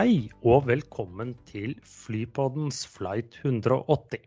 [0.00, 4.22] Hei og velkommen til Flypoddens flight 180.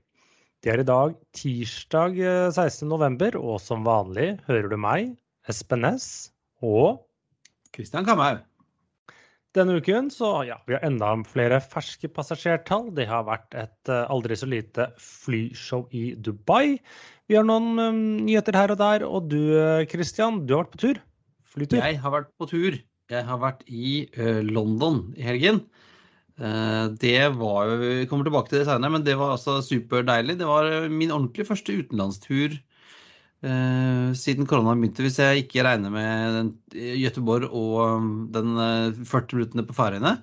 [0.62, 2.20] Det er i dag tirsdag
[2.54, 5.16] 16.11, og som vanlig hører du meg,
[5.50, 6.30] Espen Næss,
[6.62, 7.02] og
[7.73, 8.44] Kristian Kamhaug.
[9.58, 12.92] Denne uken så ja, vi har enda flere ferske passasjertall.
[12.94, 16.78] Det har vært et aldri så lite flyshow i Dubai.
[17.26, 19.42] Vi har noen um, nyheter her og der, og du
[19.90, 21.05] Kristian, du har vært på tur?
[21.55, 21.81] Flytur?
[21.81, 22.84] Jeg har vært på tur.
[23.12, 25.64] Jeg har vært i uh, London i helgen.
[26.39, 30.38] Uh, det var jo Vi kommer tilbake til det senere, men det var altså superdeilig.
[30.39, 32.59] Det var min ordentlig første utenlandstur
[33.44, 36.52] siden korona begynte, hvis jeg ikke regner med den,
[36.95, 38.53] Göteborg og den
[39.03, 40.13] 40 minuttene på Færøyene.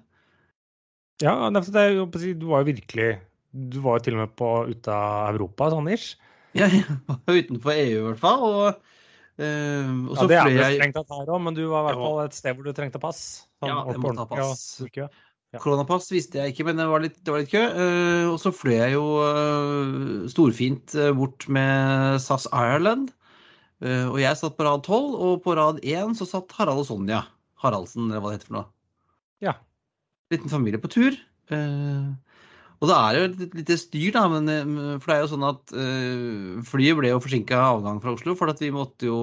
[1.20, 1.98] Ja, det er
[2.32, 3.20] du var jo virkelig
[3.52, 6.14] Du var jo til og med på ute av Europa, sånn ish.
[6.56, 8.44] Ja, jeg var utenfor EU i hvert fall.
[8.46, 8.80] og
[9.40, 12.18] Uh, ja, det er vel strengt tatt her òg, men du var i hvert fall
[12.26, 13.20] et sted hvor du trengte pass.
[13.60, 14.64] Sånn, ja, jeg må ta pass.
[14.96, 15.08] Ja.
[15.58, 17.62] Koronapass visste jeg ikke, men det var litt, det var litt kø.
[17.74, 23.10] Uh, og så fløy jeg jo uh, storfint bort med SAS Ireland.
[23.80, 27.24] og jeg satt på rad 12, og på rad 1 så satt Harald og Sonja
[27.64, 28.68] Haraldsen, eller hva det heter for noe.
[29.44, 29.56] Ja.
[30.32, 31.16] Liten familie på tur.
[31.50, 32.12] Uh,
[32.80, 35.48] og det er jo et lite styr, da, men, eh, for det er jo sånn
[35.50, 38.32] at uh, flyet ble jo forsinka avgang fra Oslo.
[38.38, 39.20] For at vi måtte jo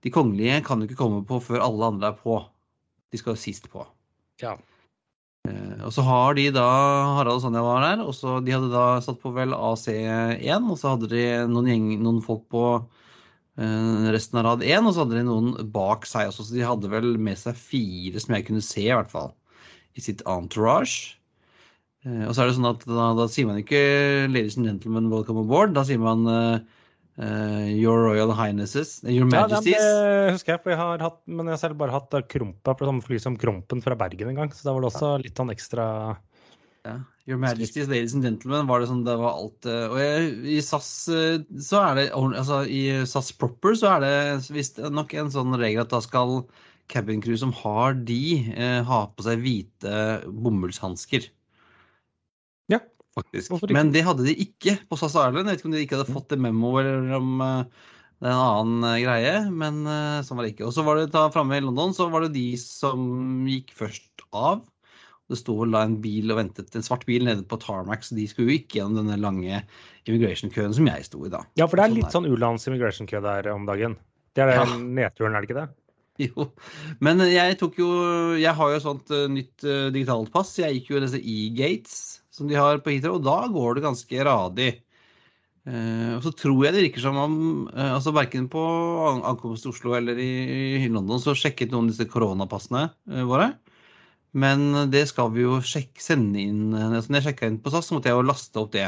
[0.00, 2.38] De kongelige kan jo ikke komme på før alle andre er på.
[3.12, 3.84] De skal jo sist på.
[4.40, 4.54] Ja.
[5.48, 6.68] Uh, og så har de da
[7.16, 10.80] Harald og Sonja var der, og så de hadde da satt på vel AC1, og
[10.80, 15.04] så hadde de noen, gjeng, noen folk på uh, resten av rad 1, og så
[15.04, 18.48] hadde de noen bak seg også, så de hadde vel med seg fire som jeg
[18.48, 19.32] kunne se, i hvert fall,
[19.96, 21.19] i sitt entourage.
[22.00, 23.80] Og så er det sånn at da, da, sier man ikke
[24.30, 25.74] 'ladies and gentlemen, welcome aboard'.
[25.76, 26.56] Da sier man uh,
[27.68, 29.76] Your Royal Highnesses, Your Majesties.
[29.76, 29.84] Ja,
[30.30, 32.88] det husker jeg, for jeg har hatt, men jeg har selv bare hatt Krompa på
[32.88, 34.54] samme fly som Krompen fra Bergen en gang.
[34.56, 35.86] Så da var det også litt sånn ekstra
[36.88, 36.94] ja.
[37.28, 40.88] Your Majesties, Ladies and Gentlemen, var det sånn det var alt Og jeg, i SAS
[41.04, 44.14] så er det Altså i SAS proper så er det
[44.56, 46.40] visst nok en sånn regel at da skal
[46.90, 49.92] cabin crew som har de, eh, ha på seg hvite
[50.26, 51.28] bomullshansker
[53.18, 53.56] faktisk.
[53.74, 55.40] Men det hadde de ikke på SAS Island.
[55.40, 57.40] Jeg vet ikke om de ikke hadde fått det memo eller om
[58.20, 60.66] det er en annen uh, greie, men uh, sånn var det ikke.
[60.68, 64.26] Og så var det da framme i London, så var det de som gikk først
[64.36, 64.60] av.
[65.30, 68.18] Det sto vel da en bil og ventet, en svart bil nede på Tarmac, så
[68.18, 69.62] de skulle jo ikke gjennom denne lange
[70.04, 71.46] immigration-køen som jeg sto i da.
[71.56, 73.96] Ja, for det er litt sånn u-lands immigration-kø der om dagen.
[74.36, 74.68] Det er det ja.
[75.00, 75.68] nedturen, er det ikke det?
[76.20, 76.50] Jo,
[77.00, 77.86] men jeg tok jo
[78.36, 80.50] Jeg har jo sånt nytt digitalt pass.
[80.60, 84.24] Jeg gikk jo disse e-gates som de har på Heathrow, og da går det ganske
[84.26, 84.70] radig.
[85.68, 87.34] Uh, og så tror jeg det virker som om
[87.68, 88.62] uh, altså Verken på
[89.28, 90.30] ankomst til Oslo eller i,
[90.80, 93.50] i, London så sjekket noen disse koronapassene uh, våre.
[94.32, 96.70] Men det skal vi jo sjekke, sende inn.
[96.72, 98.86] Altså, når jeg sjekka inn på SAS, så måtte jeg jo laste opp det.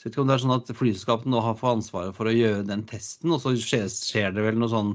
[0.00, 2.32] Så vet ikke om det er sånn at flyselskapene nå har fått ansvaret for å
[2.32, 4.94] gjøre den testen, og så skjer, skjer det vel noe sånn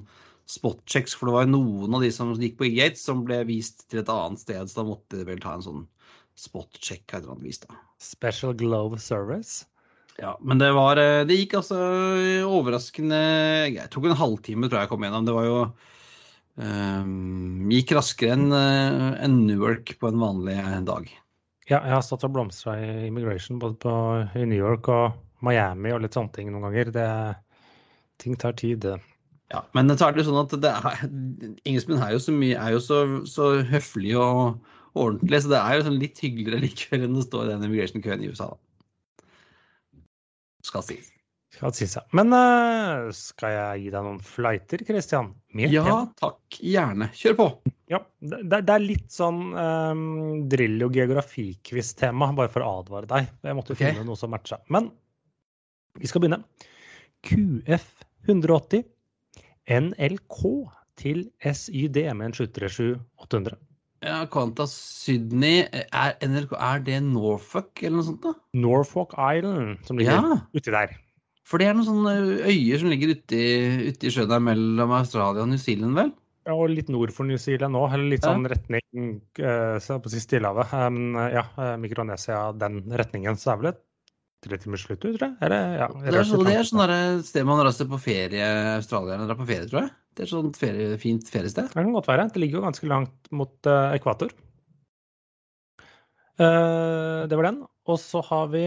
[0.50, 4.02] spot-checks, for det var noen av de som gikk på E-Gates som ble vist til
[4.02, 5.86] et annet sted, så da måtte de vel ta en sånn
[6.40, 7.62] spot-check på et eller annet vis.
[7.64, 7.80] da.
[8.02, 9.66] Special Glove Service?
[10.20, 11.76] Ja, men det var eh, Det gikk altså
[12.48, 13.18] overraskende
[13.68, 15.28] Jeg tok en halvtime, tror jeg jeg kom gjennom.
[15.28, 15.58] Det var jo
[16.56, 21.10] um, Gikk raskere enn eh, en Newark på en vanlig dag.
[21.66, 23.92] Ja, jeg har stått og blomstra i immigration både på,
[24.38, 26.92] i New York og Miami og litt sånne ting noen ganger.
[26.94, 27.10] Det,
[28.22, 28.86] ting tar tid.
[29.52, 31.04] Ja, men så er det sånn at det er,
[31.66, 35.42] engelskmenn er jo så mye, er jo så, så høflige og ordentlig.
[35.44, 38.32] Så det er jo sånn litt hyggeligere likevel enn å stå i den immigration-køen i
[38.32, 38.50] USA.
[40.66, 41.12] Skal sies.
[41.56, 42.04] Skal sies, ja.
[42.18, 45.32] Men uh, skal jeg gi deg noen flighter, Christian?
[45.56, 46.00] Mer ja, tema?
[46.20, 46.60] takk.
[46.60, 47.10] Gjerne.
[47.16, 47.48] Kjør på.
[47.92, 50.06] Ja, det, det er litt sånn um,
[50.52, 53.30] drill- og geografikviss-tema, bare for å advare deg.
[53.46, 53.94] Jeg måtte okay.
[53.94, 54.60] finne noe som matcha.
[54.74, 54.90] Men
[56.02, 56.42] vi skal begynne.
[57.26, 57.86] QF
[58.28, 58.84] 180
[59.72, 60.42] NLK
[61.00, 63.56] til SYD med en 737-800.
[64.06, 68.22] Ja, Qantas Sydney, er, NRK, er det Norfolk eller noe sånt?
[68.26, 68.36] da?
[68.58, 70.38] Norfolk Island, som ligger ja.
[70.54, 70.94] uti der.
[71.46, 72.14] For det er noen sånne
[72.50, 73.42] øyer som ligger uti,
[73.90, 76.14] uti sjøen der mellom Australia og New Zealand, vel?
[76.46, 77.96] Ja, og litt nord for New Zealand òg.
[77.96, 80.74] eller litt sånn retning uh, på Stillehavet.
[80.78, 81.46] Um, ja,
[81.82, 83.38] Mikronesia, den retningen.
[83.42, 83.82] Så det er vel et
[84.46, 85.36] tre timers slutt, tror jeg?
[85.46, 88.48] Eller, ja, det er, så, det er sånn sted man reiser på ferie,
[88.78, 89.94] australierne drar på ferie, tror jeg.
[90.16, 91.68] Det er sånt ferie, fint feriested.
[91.72, 92.30] Det kan godt være.
[92.32, 94.32] Det ligger jo ganske langt mot uh, ekvator.
[96.40, 97.60] Uh, det var den.
[97.92, 98.66] Og så har vi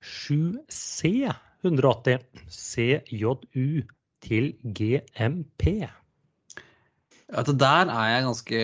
[0.00, 1.28] 7C
[1.66, 3.82] 180 CJU
[4.24, 5.64] til GMP.
[7.28, 8.58] Altså der er jeg ganske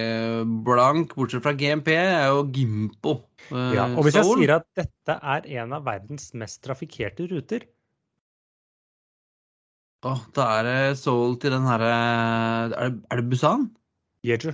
[0.64, 1.93] blank, bortsett fra GMP.
[1.93, 3.12] Jeg er jo Gimpo.
[3.50, 7.66] Uh, ja, og hvis jeg sier at dette er en av verdens mest trafikkerte ruter,
[10.05, 13.70] Oh, da er det Seoul til den herre er, det, er det Busan?
[14.25, 14.52] Jeju.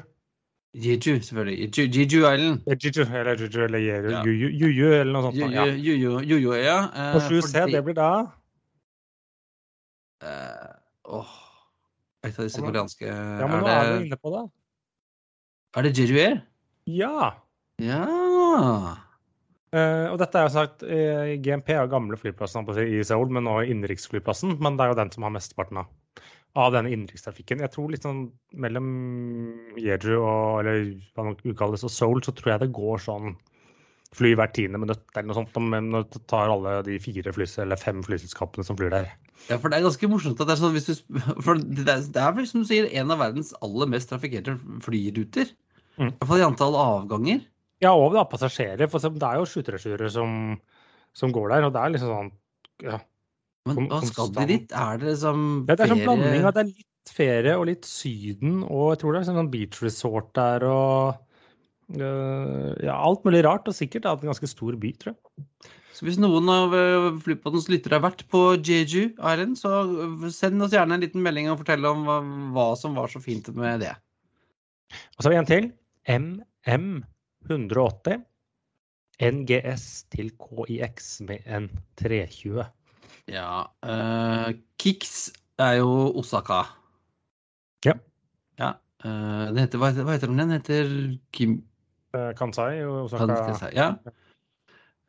[0.75, 1.79] Jeju, selvfølgelig.
[1.79, 2.61] Jeju Island.
[2.71, 4.21] Jeju eller Jeju eller Jeju, ja.
[4.61, 5.55] Juju eller noe sånt.
[5.55, 5.65] Ja.
[5.67, 6.79] Juju, Juju, ja.
[6.95, 8.11] Uh, Og 7C, det blir da
[10.23, 10.71] uh,
[11.19, 11.35] oh,
[12.27, 14.43] Et av disse koreanske Ja, men er nå det, er du inne på det.
[15.77, 16.41] Er det Jiruer?
[16.91, 17.31] Ja.
[17.81, 18.03] Ja.
[19.71, 23.47] Uh, og dette er jo sagt, uh, GMP er jo gamle flyplassen i Seoul, men
[23.47, 24.57] nå innenriksflyplassen.
[24.59, 25.93] Men det er jo den som har mesteparten av,
[26.59, 27.63] av denne innenrikstrafikken.
[27.63, 28.25] Jeg tror litt sånn
[28.59, 28.91] mellom
[29.79, 33.37] Jeju og eller hva man kalles, og Seoul, så tror jeg det går sånn
[34.17, 35.59] fly hvert tiende minutt eller noe sånt.
[35.73, 39.13] Men det tar alle de fire flys, eller fem flyselskapene som flyr der.
[39.49, 42.03] Ja, for det er ganske morsomt at det er sånn hvis du For det er,
[42.13, 45.55] det er som du sier en av verdens aller mest trafikkerte flyruter.
[46.01, 46.11] Mm.
[46.11, 47.47] I hvert fall i antall avganger.
[47.81, 48.91] Ja, og da, passasjerer.
[48.93, 50.37] For det er jo 737-ere som,
[51.17, 52.31] som, går der, og det er liksom sånn
[52.85, 53.01] ja,
[53.69, 54.77] Men hva skal de dit?
[54.77, 55.77] Er det liksom ferie?
[55.77, 59.17] Det er sånn blanding av det er litt ferie og litt Syden, og jeg tror
[59.17, 61.27] det er sånn beach resort der og
[61.99, 65.71] Ja, alt mulig rart, og sikkert er det en ganske stor by, tror jeg.
[66.01, 69.83] Så hvis noen av øh, Flypodens lyttere har vært på Jeju Island, så
[70.33, 72.21] send oss gjerne en liten melding og fortell om hva,
[72.55, 73.93] hva som var så fint med det.
[75.19, 75.69] Og så en til.
[76.09, 77.03] MM
[77.51, 78.23] 180.
[79.21, 81.69] NGS til KIX med en
[82.01, 82.65] 320.
[83.29, 83.69] Ja.
[83.85, 85.29] Uh, Kix
[85.61, 86.63] er jo Osaka.
[87.85, 87.99] Ja.
[88.57, 88.73] ja.
[89.05, 90.41] Uh, det heter, hva, heter, hva heter den?
[90.41, 90.95] Den heter
[91.37, 91.61] Kim...
[92.15, 93.71] Uh, Kansai og Osaka.
[93.77, 93.93] Ja.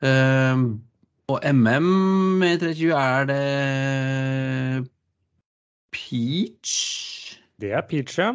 [0.01, 0.83] Um,
[1.31, 3.41] og MM i 320 er det
[5.91, 6.75] Peach?
[7.61, 8.33] Det er Peach, ja.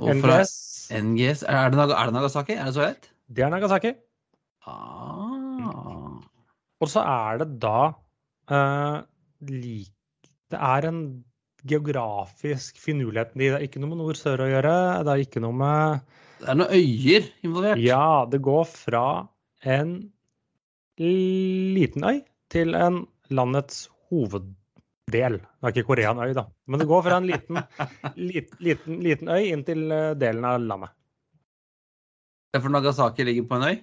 [0.00, 0.52] NGS
[0.90, 2.52] NGS Er det, er det Nagasaki?
[2.56, 3.10] Er det så rett?
[3.28, 3.92] Det er Nagasaki.
[4.66, 6.18] Ah.
[6.80, 7.92] Og så er det da
[8.50, 8.98] uh,
[9.46, 9.92] lik
[10.50, 11.24] Det er en
[11.68, 13.36] geografisk finurlighet.
[13.36, 14.72] Det er ikke noe med nord-sør å gjøre.
[15.04, 16.00] Det er ikke noe med
[16.40, 17.82] Det er noen øyer involvert?
[17.84, 19.04] Ja, det går fra
[19.68, 19.92] en
[21.00, 22.22] liten øy
[22.52, 23.02] til en
[23.32, 24.56] landets hoveddel.
[25.10, 25.20] Det
[25.68, 26.46] er ikke Korea en øy, da.
[26.66, 27.60] Men det går fra en liten,
[28.30, 30.96] liten, liten øy inn til eh, delen av landet.
[32.50, 33.76] Det er For Nagasaki ligger på en øy?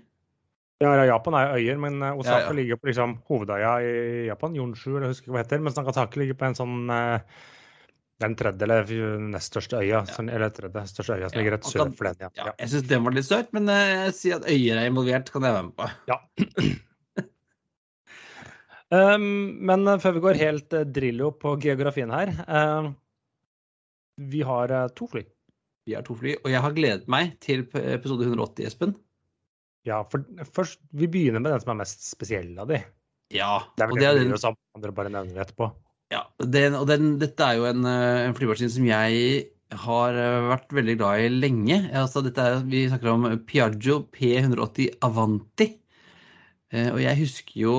[0.83, 2.57] Ja, Japan er øyer, men eh, Osaka ja, ja.
[2.57, 3.93] ligger på liksom, hovedøya i
[4.27, 4.57] Japan.
[4.57, 5.63] Yonshu, eller jeg husker ikke hva det heter.
[5.65, 7.37] Mens Nagasaki ligger på en sånn eh,
[8.23, 8.89] den tredje eller
[9.21, 10.23] nest største øya, ja.
[10.23, 12.31] eller tredje største øya som ligger rett sør for den.
[12.37, 12.49] Ja.
[12.49, 15.57] Jeg syns den var litt søt, men jeg sier at øyer er involvert, kan jeg
[15.57, 15.89] være med på.
[16.09, 16.19] Ja.
[18.87, 22.85] Um, men eh, før vi går helt uh, Drillo på geografien her uh,
[24.31, 25.25] Vi har uh, to fly.
[25.87, 28.95] Vi har to fly, og jeg har gledet meg til episode 180, Espen.
[29.87, 30.23] Ja, for
[30.55, 32.79] først Vi begynner med den som er mest spesiell av de.
[33.35, 34.57] Ja, det er vel det, det den...
[34.79, 35.67] andre bare nevner etterpå.
[36.13, 40.15] Ja, den, og den, dette er jo en, en flymaskin som jeg har
[40.47, 41.81] vært veldig glad i lenge.
[41.91, 45.73] Altså, er, vi snakker om Piaggio P180 Avanti.
[46.75, 47.73] Eh, og jeg husker jo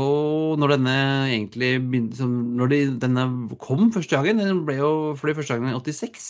[0.56, 0.92] når denne
[1.28, 3.24] egentlig begynte Når de, denne
[3.60, 6.28] kom første dagen, den ble jo fløy første dagen i 86.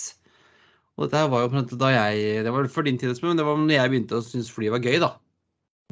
[0.98, 3.38] Og dette var jo på en måte da jeg Det var for din tid, men
[3.38, 5.12] det var da jeg begynte å synes fly var gøy, da.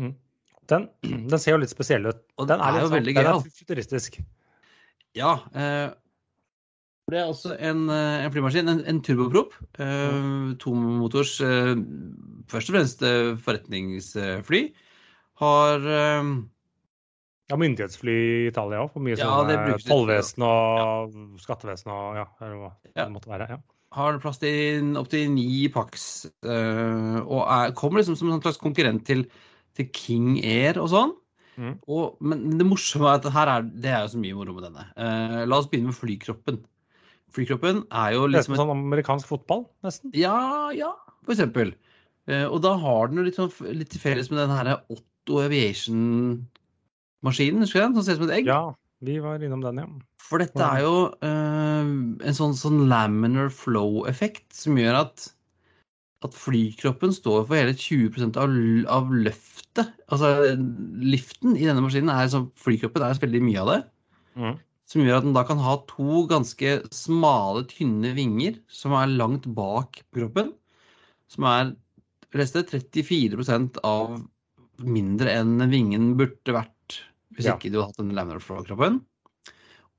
[0.03, 0.17] Mm.
[0.67, 0.89] Den,
[1.31, 2.25] den, ser jo litt spesiell ut.
[2.39, 3.23] Og den er, er jo sånn, veldig gøy.
[3.23, 4.19] Den er futuristisk.
[4.23, 4.31] Ja.
[5.53, 5.87] Eh,
[7.11, 9.55] det er også en, eh, en flymaskin, en, en turboprop.
[9.79, 10.19] Eh.
[10.63, 11.73] Tomotors eh,
[12.51, 14.63] først og fremst eh, forretningsfly.
[15.41, 16.35] Har eh,
[17.47, 22.73] ja, myndighetsfly i Italia òg, for mye ja, sånn tollvesen og skattevesen og ja, hva
[22.83, 23.51] det måtte være.
[23.55, 23.63] ja.
[23.97, 29.07] Har plass til opptil ni Pax, uh, og er, kommer liksom som en slags konkurrent
[29.09, 29.23] til,
[29.79, 31.15] til King Air og sånn.
[31.57, 31.75] Mm.
[31.89, 34.87] Og, men det morsomme er at er, det er jo så mye moro med denne.
[34.97, 36.61] Uh, la oss begynne med flykroppen.
[37.37, 40.13] Flykroppen er jo liksom Det er som amerikansk fotball, nesten?
[40.17, 40.37] Ja,
[40.77, 40.93] ja,
[41.25, 41.75] for eksempel.
[42.29, 45.41] Uh, og da har den jo litt, sånn, litt til felles med den her Otto
[45.45, 46.45] Aviation
[47.27, 47.97] maskinen, husker du den?
[47.97, 48.51] Som ser ut som et egg?
[48.51, 49.89] Ja, vi var innom den, ja.
[50.27, 55.29] For dette er jo uh, en sånn, sånn laminar flow-effekt som gjør at,
[56.25, 58.53] at flykroppen står for hele 20% av,
[58.93, 59.91] av løftet.
[60.09, 63.81] Altså liften i denne maskinen er sånn Flykroppen er veldig mye av det.
[64.41, 64.55] Mm.
[64.87, 69.49] Som gjør at den da kan ha to ganske smale, tynne vinger som er langt
[69.57, 70.55] bak kroppen.
[71.33, 71.75] Som er
[72.37, 74.17] restet 34% av
[74.83, 77.01] mindre enn vingen burde vært
[77.37, 77.57] hvis Ja.
[77.57, 79.01] ikke du hadde hatt den laminar flow-kroppen.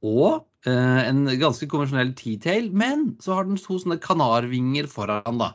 [0.05, 5.51] Og eh, en ganske konvensjonell T-tail, men så har den to sånne kanarvinger foran, da.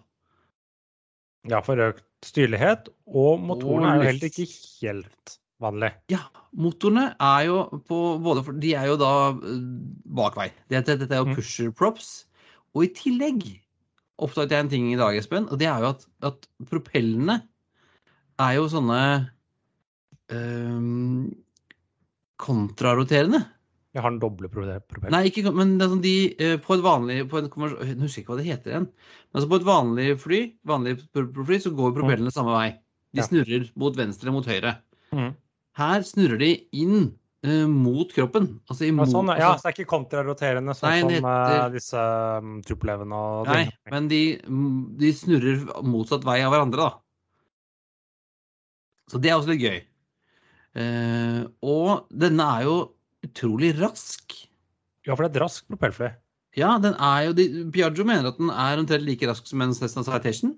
[1.51, 2.91] Ja, for økt styrlighet.
[3.11, 4.47] Og motoren Og er jo heller ikke
[4.83, 5.91] helt vanlig.
[6.13, 6.21] Ja,
[6.59, 9.65] motorene er jo på både for, De er jo da eh,
[10.19, 10.51] bakvei.
[10.71, 11.35] Dette, dette er jo Mm.
[11.39, 12.27] pusher props.
[12.75, 13.45] Og i tillegg
[14.23, 17.41] oppdaget jeg en ting i dag, Espen, og det er jo at, at propellene
[18.39, 19.31] er jo sånne
[20.31, 21.27] um,
[22.39, 23.43] kontraroterende.
[23.93, 24.65] Jeg har den doble pro-
[25.13, 27.49] Nei, ikke, men det er sånn de eh, på et vanlig på en,
[27.85, 28.87] Jeg husker ikke hva det heter igjen.
[28.89, 32.71] Men altså på et vanlig fly, vanlig fly, så går propellene samme vei.
[33.13, 33.27] De Ja.
[33.29, 34.79] snurrer mot venstre, mot høyre.
[35.13, 35.35] Mm.
[35.77, 37.13] Her snurrer de inn
[37.45, 38.61] uh, mot kroppen.
[38.71, 41.69] Altså Ja, sånn, ja, altså, så det er ikke kontraroterende sånn Nei, som heter- eh,
[41.77, 42.07] disse
[42.41, 46.99] um, Tupoleven og Nei, men de, mm, de snurrer motsatt vei av hverandre, da.
[49.13, 49.81] Så det er også litt gøy.
[50.73, 52.77] Uh, og denne er jo
[53.27, 54.35] utrolig rask.
[55.07, 56.13] Ja, for det er et raskt propellfly.
[56.59, 59.73] Ja, den er jo de, Piaggio mener at den er omtrent like rask som en
[59.77, 60.57] Cessna Citation.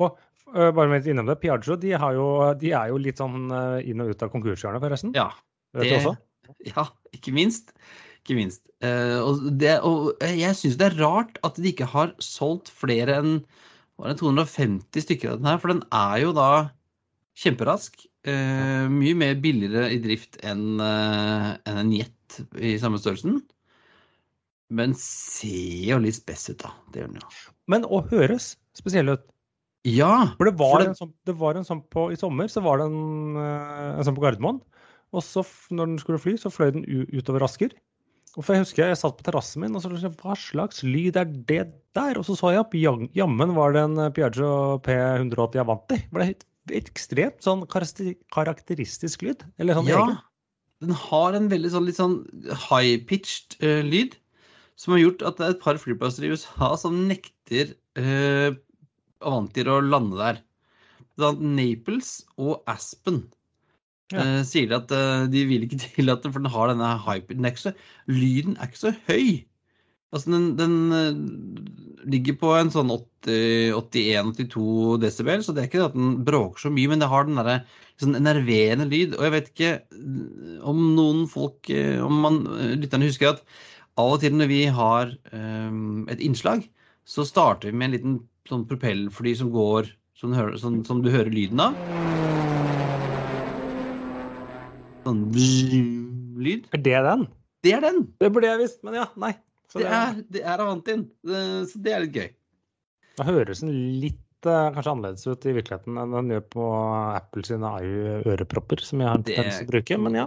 [0.00, 0.16] Og
[0.54, 2.26] uh, bare litt innom det, Piaggio de, har jo,
[2.58, 5.12] de er jo litt sånn uh, inn og ut av konkurshjørnet, forresten.
[5.18, 5.28] Ja,
[5.76, 5.90] det-
[6.68, 7.74] Ja, ikke minst.
[8.22, 8.62] Ikke minst.
[8.82, 13.20] Uh, og, det, og jeg syns det er rart at de ikke har solgt flere
[13.20, 13.36] enn
[14.02, 16.48] 250 stykker av den her, for den er jo da
[17.38, 18.06] kjemperask.
[18.22, 23.40] Eh, mye mer billigere i drift enn eh, en, en jet i samme størrelsen.
[24.72, 26.70] Men ser jo litt spess ut, da.
[26.92, 27.30] Det gjør den jo.
[27.72, 29.24] Men å høres spesiell ut.
[29.88, 30.30] Ja!
[30.38, 32.62] For det var, For det- en sånn, det var en sånn på I sommer så
[32.64, 34.62] var det en, øh, en sånn på Gardermoen.
[35.12, 35.42] Og så
[35.74, 37.74] når den skulle fly, så fløy den utover Asker.
[38.38, 40.78] Og for jeg husker jeg satt på terrassen min og så tenkte jeg, hva slags
[40.86, 42.16] lyd er det der?
[42.16, 42.72] Og så så jeg opp,
[43.12, 45.98] jammen var det en eh, Piaggio P180 Avanti.
[45.98, 49.42] Det ble et, ekstremt sånn karakteristisk lyd.
[49.58, 50.18] Eller sånn Ja, egen.
[50.84, 52.18] den har en veldig sånn litt sånn
[52.68, 54.16] high-pitched uh, lyd.
[54.78, 58.54] Som har gjort at det er et par flyplasser i USA som nekter uh,
[59.22, 60.40] Avantier å lande der.
[61.20, 63.24] Blant Naples og Aspen
[64.12, 64.20] Ja.
[64.24, 67.44] eh, sier de at eh, de vil ikke tillate for den har denne hype den
[67.46, 67.72] er ikke så,
[68.08, 69.44] Lyden er ikke så høy.
[70.12, 71.14] Altså den, den eh,
[72.12, 76.90] ligger på en sånn 81-82 desibel, så det er ikke at den bråker så mye,
[76.90, 77.62] men det har den derre
[78.00, 79.10] sånn enerverende lyd.
[79.16, 82.34] Og jeg vet ikke eh, om noen folk eh, Om man,
[82.82, 83.40] lytterne husker at
[84.00, 86.64] av og til når vi har um, et innslag,
[87.04, 88.14] så starter vi med en liten
[88.48, 91.76] sånn propellfly som går som du hører, som, som du hører lyden av.
[95.04, 96.68] Sånn lyd.
[96.72, 97.26] Er det den?
[97.62, 98.06] Det er den!
[98.22, 99.34] Det burde jeg visst, men ja, nei.
[99.72, 102.28] Så Det er, det er Avantin, Så det er litt gøy.
[103.16, 106.66] Da høres den litt eh, kanskje annerledes ut i virkeligheten enn den gjør på
[107.16, 107.70] Apple sine
[108.28, 109.98] ørepropper, som jeg har en Det- tendens til å bruke.
[110.06, 110.26] Men ja.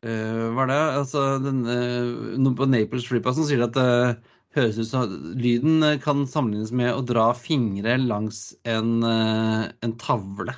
[0.00, 0.76] Uh, hva er det?
[0.96, 4.22] Altså, den, uh, på Naples flyplassen sier de at det
[4.56, 9.92] høres ut som Lyden eh, kan sammenlignes med å dra fingre langs en, uh, en
[10.00, 10.54] tavle,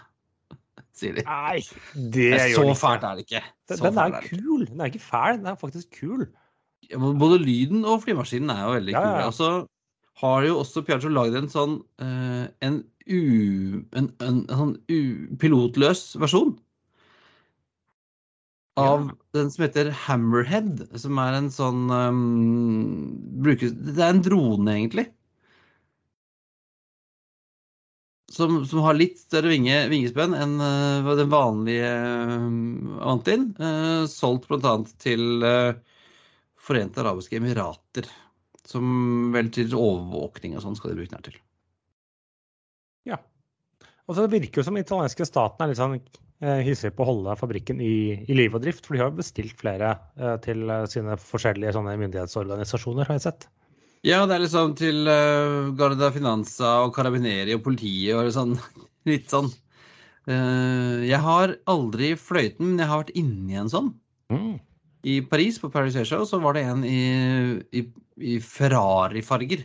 [0.97, 1.25] sier de.
[1.27, 1.59] Nei,
[1.97, 3.43] det Det er gjør så fælt er det ikke.
[3.67, 4.63] Den, Så den er er kul.
[4.71, 6.25] Den er ikke fæl, den er faktisk kul.
[6.91, 9.29] Ja, Både lyden og flymaskinen er jo veldig Ja, ja, kule.
[9.29, 9.53] Og så
[10.23, 13.23] har jo også Piaggio lagd en sånn eh, en, u,
[13.97, 15.01] en, en, en sånn u,
[15.43, 16.55] pilotløs versjon.
[18.81, 22.21] Av den som heter Hammerhead, som er en sånn um,
[23.45, 25.11] brukes, Det er en drone, egentlig.
[28.33, 31.91] Som, som har litt større vinge, vingespenn enn uh, den vanlige
[32.33, 33.51] um, Antin.
[33.61, 34.79] Uh, solgt bl.a.
[35.05, 35.77] til eh,
[36.63, 38.07] Forente arabiske emirater.
[38.69, 41.39] Som vel til overvåkning og sånn skal de bruke den her til.
[43.11, 43.19] Ja.
[44.07, 47.11] Og så virker det som den italienske staten er litt sånn eh, hissig på å
[47.11, 50.63] holde fabrikken i, i liv og drift, for de har jo bestilt flere eh, til
[50.71, 53.49] eh, sine forskjellige sånne myndighetsorganisasjoner, har jeg sett.
[54.07, 58.57] Ja, det er liksom til uh, Garda Finanza og Carabinieri og politiet og sånn.
[59.11, 59.51] Litt sånn.
[60.27, 63.89] Jeg har aldri fløyten, men jeg har vært inni en sånn.
[64.31, 64.61] Mm.
[65.03, 67.01] I Paris, på Paris Air Show, så var det en i,
[67.75, 67.83] i,
[68.23, 69.65] i Ferrari-farger.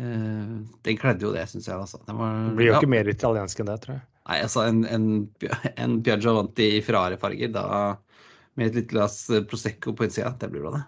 [0.00, 1.78] Uh, den kledde jo det, syns jeg.
[1.78, 1.98] Altså.
[2.06, 2.80] Den var, Det blir jo ja.
[2.80, 4.06] ikke mer italiensk enn det, tror jeg.
[4.22, 5.06] Nei, altså en, en,
[5.74, 7.50] en Piaggio Vanti i Ferrari-farger,
[8.54, 10.30] med et lite glass eh, Prosecco på innsida.
[10.38, 10.84] Det blir bra, det.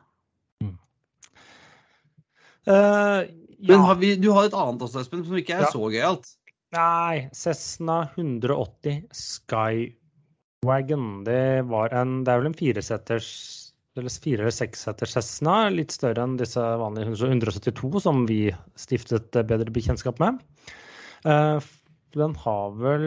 [2.64, 3.20] Uh,
[3.68, 5.72] Men har vi, du har et annet også, Espen, som ikke er Ja.
[5.72, 6.30] så gøyalt.
[6.74, 11.04] Nei, Cessna 180 Skywagon.
[11.26, 13.28] Det var en Det er vel en fireseters
[13.98, 15.70] eller fire- eller seksseters Cessna.
[15.70, 20.32] Litt større enn disse vanlige 172 som vi stiftet bedre bekjentskap med.
[21.24, 21.58] Eh,
[22.14, 23.04] den har vel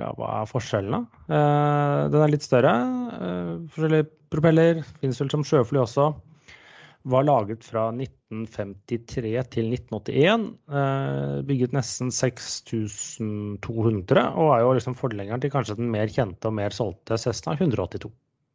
[0.00, 1.00] ja, Hva er forskjellen, da?
[1.28, 2.72] Eh, den er litt større.
[3.74, 4.74] Forskjellige propeller.
[5.00, 6.04] Finnes vel som sjøfly også.
[7.10, 10.42] Var laget fra 1953 til 1981.
[10.68, 16.54] Eh, bygget nesten 6200, og er jo liksom forlengeren til kanskje den mer kjente og
[16.60, 18.10] mer solgte Cessna 182.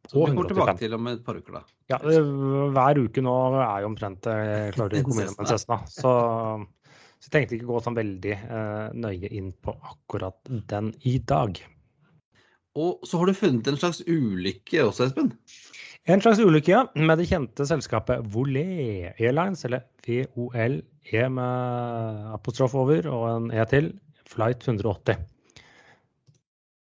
[0.06, 1.62] Så vi kommer tilbake til om et par uker, da.
[1.90, 5.80] Ja, hver uke nå er jo omtrent jeg klarer du å komme innom en Cessna.
[5.90, 6.12] Så,
[7.18, 10.38] så jeg tenkte ikke å gå sånn veldig eh, nøye inn på akkurat
[10.70, 11.58] den i dag.
[12.76, 15.32] Og så har du funnet en slags ulykke også, Espen.
[16.06, 22.74] En slags ulykke ja, med det kjente selskapet Volé Airlines, eller VOL, E med apostrof
[22.78, 23.92] over og en E til,
[24.26, 25.18] flight 180.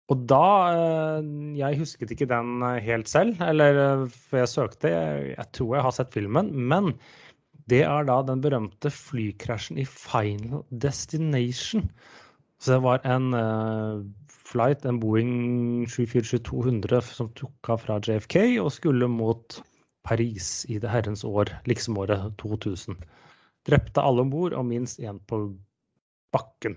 [0.09, 1.25] Og da eh,
[1.59, 4.93] Jeg husket ikke den eh, helt selv, eller eh, for jeg søkte.
[4.93, 6.49] Jeg, tror jeg har sett filmen.
[6.53, 6.93] Men
[7.69, 11.85] det er da den berømte flykrasjen i Final Destination.
[12.59, 13.29] Så det var en
[14.49, 19.61] flight, en Boeing 747-200 som tok av fra JFK og skulle mot
[20.03, 22.97] Paris i det herrens år, liksom året 2000.
[23.69, 25.43] Drepte alle om bord og minst én på
[26.33, 26.75] bakken.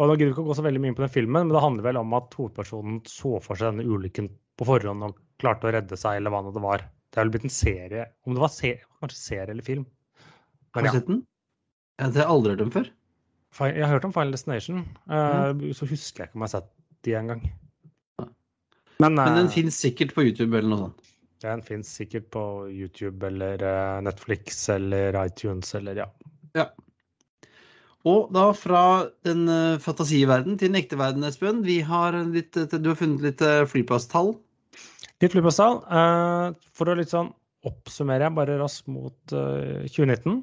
[0.00, 1.52] Og da gidder vi ikke å gå så veldig mye inn på den filmen, men
[1.52, 5.68] det handler vel om at hovedpersonen så for seg denne ulykken på forhånd og klarte
[5.68, 6.86] å redde seg, eller hva nå det var.
[7.10, 8.70] Det er vel blitt en serie Om det var se,
[9.02, 9.84] kanskje serie eller film?
[10.72, 11.24] Har du ja, sett den?
[12.00, 12.90] Det har jeg aldri hørt om før.
[13.66, 14.84] Jeg har hørt om Final Destination.
[15.10, 15.64] mm.
[15.74, 16.70] Så husker jeg ikke om jeg har sett
[17.04, 17.42] de engang.
[19.00, 21.10] Men, Men den eh, finnes sikkert på YouTube eller noe sånt.
[21.42, 26.06] den fins sikkert på YouTube eller eh, Netflix eller iTunes eller ja.
[26.56, 26.68] Ja.
[28.08, 28.82] Og da fra
[29.26, 31.64] den fantasiverdenen fantasiverden til den ekte verden, Espen.
[31.66, 34.32] Vi har litt, eh, du har funnet litt eh, flyplasstall.
[35.20, 35.82] Litt flyplasstall.
[35.84, 37.34] eh, For å litt sånn
[37.68, 40.40] oppsummere bare raskt mot eh, 2019.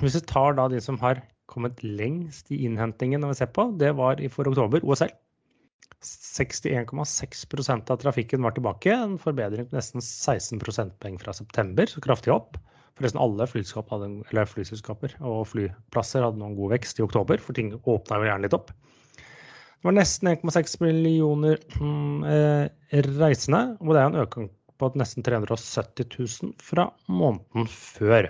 [0.00, 3.66] Hvis vi tar da de som har kommet lengst i innhentingen når vi ser på,
[3.76, 5.10] det var i for oktober, OSL.
[6.00, 12.32] 61,6% av trafikken var tilbake, en forbedring på nesten 16 prosentpoeng fra september, så kraftig
[12.32, 12.56] opp.
[12.98, 17.56] Forresten alle flyselskap hadde, eller flyselskaper og flyplasser hadde noen god vekst i oktober, for
[17.56, 18.72] ting åpna jo gjerne litt opp.
[19.20, 24.50] Det var nesten 1,6 millioner mm, eh, reisende, og det er en økning
[24.80, 28.28] på nesten 370 000 fra måneden før.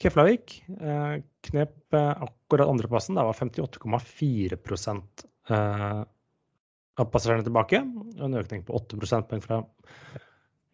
[0.00, 3.18] Keflavik eh, knep eh, akkurat andreplassen.
[3.20, 6.00] Der var 58,4% eh,
[7.00, 7.82] av passasjerene tilbake.
[8.24, 9.60] En økning på 8 prosentpoeng fra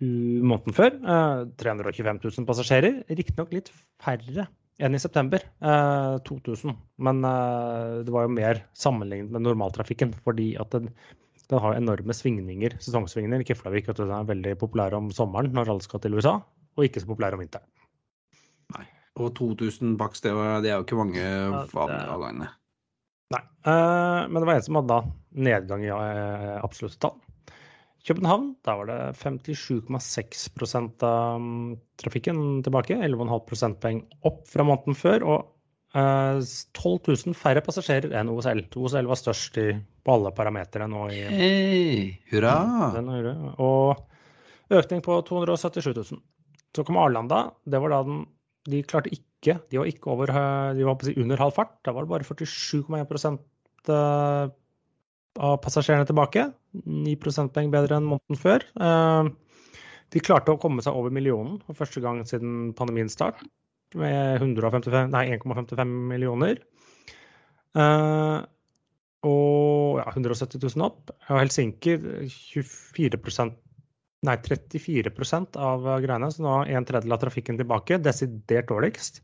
[0.03, 0.95] måneden før.
[1.01, 3.03] Eh, 325 000 passasjerer.
[3.09, 3.71] Riktignok litt
[4.03, 6.75] færre enn i september, eh, 2000.
[7.01, 10.91] Men eh, det var jo mer sammenlignet med normaltrafikken, fordi at den,
[11.49, 13.47] den har enorme svingninger, sesongsvingninger.
[13.49, 16.37] Keflavik vet du, den er veldig populær om sommeren når alle skal til USA,
[16.77, 17.67] og ikke så populær om vinteren.
[19.17, 21.25] Og 2000 baks, det, det er jo ikke mange
[21.73, 22.51] avgangene.
[23.33, 23.43] Nei.
[23.67, 24.99] Eh, men det var en som hadde da
[25.49, 27.17] nedgang i eh, absolutte tall.
[28.07, 32.95] København, der var det 57,6 av mm, trafikken tilbake.
[33.03, 35.25] 11,5 prosentpoeng opp fra måneden før.
[35.27, 36.39] Og eh,
[36.79, 38.63] 12 000 færre passasjerer enn OSL.
[38.79, 39.67] OSL var størst i,
[40.07, 41.97] på alle parametere nå i Hei,
[42.31, 42.55] hurra!
[42.95, 43.11] den.
[43.59, 46.23] Og økning på 277 000.
[46.77, 47.49] Så kom Arlanda.
[47.67, 48.27] Det var da den
[48.67, 51.59] De klarte ikke De var ikke over eh, De var på å si under halv
[51.59, 51.75] fart.
[51.83, 53.43] Da var det bare 47,1
[53.91, 54.55] eh,
[55.37, 56.47] av passasjerene tilbake.
[56.85, 58.67] 9 prosentpoeng bedre enn måneden før.
[58.81, 59.31] Eh,
[60.15, 63.41] De klarte å komme seg over millionen for første gang siden pandemiens start,
[63.99, 66.61] med 155 millioner.
[67.77, 68.39] Eh,
[69.27, 71.11] og ja, 170 000 opp.
[71.29, 71.97] Og Helsinki
[72.31, 73.63] 24%
[74.27, 77.99] Nei, 34% av greiene, så nå er en tredjedel av trafikken tilbake.
[78.03, 79.21] Desidert dårligst.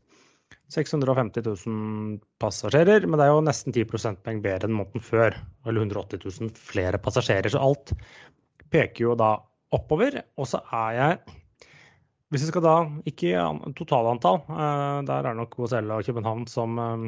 [0.71, 5.35] 650 000 passasjerer, men det er jo nesten 10 prosentpoeng bedre enn måneden før.
[5.67, 7.51] Eller 180 000 flere passasjerer.
[7.51, 7.93] Så alt
[8.73, 9.35] peker jo da
[9.75, 10.21] oppover.
[10.39, 11.39] Og så er jeg
[12.33, 13.41] Hvis vi skal da ikke
[13.77, 17.03] totalantall, eh, der er det nok OSL og København som eh,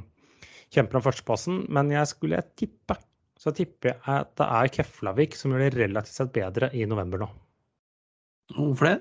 [0.75, 2.99] kjemper om førsteplassen, men jeg skulle tippe
[3.41, 7.21] så tipper jeg at det er Keflavik som gjør det relativt sett bedre i november
[7.25, 7.27] nå.
[8.55, 8.95] Hvorfor det?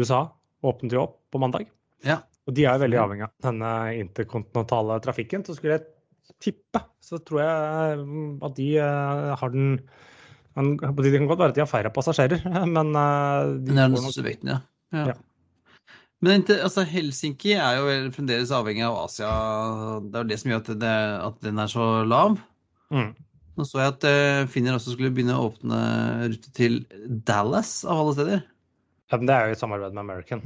[0.00, 0.20] USA
[0.66, 1.68] åpnet jo opp på mandag,
[2.04, 2.22] Ja.
[2.50, 5.46] Og de er veldig avhengig av denne interkontinentale trafikken.
[5.46, 5.86] Så skulle jeg
[6.42, 9.72] tippe, så tror jeg mm, at de eh, har den
[10.58, 12.42] Det kan godt være at de har færre passasjerer,
[12.76, 14.60] men uh, de Det er største vekten, ja.
[14.96, 15.12] ja.
[15.12, 15.18] ja.
[16.20, 19.30] Men altså, Helsinki er jo fremdeles avhengig av Asia.
[20.04, 20.96] Det er jo det som gjør at, det,
[21.30, 22.34] at den er så lav.
[22.92, 23.14] Mm.
[23.56, 24.04] Nå så jeg at
[24.52, 25.78] Finner også skulle begynne å åpne
[26.26, 26.82] rute til
[27.24, 28.44] Dallas, av alle steder.
[29.08, 30.44] Ja, men Det er jo i samarbeid med American.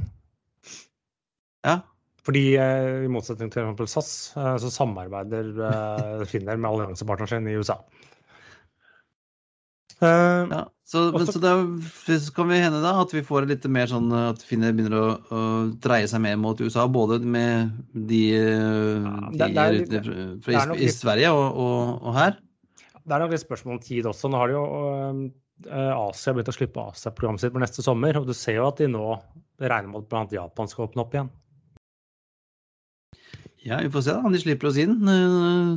[1.65, 1.81] Ja.
[2.25, 3.95] Fordi uh, i motsetning til f.eks.
[3.97, 5.53] SAS, uh, så samarbeider
[6.31, 7.79] Finner med alliansepartneren sin i USA.
[10.01, 11.53] Uh, ja, så, men, så da
[12.19, 15.05] så kan vi hende da at vi får litt mer sånn at Finner begynner å,
[15.31, 15.43] å
[15.81, 21.31] dreie seg mer mot USA, både med de, de ja, rutene fra i, i, Sverige
[21.31, 22.37] og, og, og, her.
[23.05, 24.29] Det er nok litt spørsmål om tid også.
[24.33, 24.65] Nå har de jo
[25.71, 28.59] uh, Asia begynt å slippe av seg programmet sitt på neste sommer, og du ser
[28.59, 29.07] jo at de nå
[29.63, 30.25] regner med at bl.a.
[30.41, 31.31] Japan skal åpne opp igjen.
[33.65, 34.99] Ja, vi får se da, om de slipper oss inn,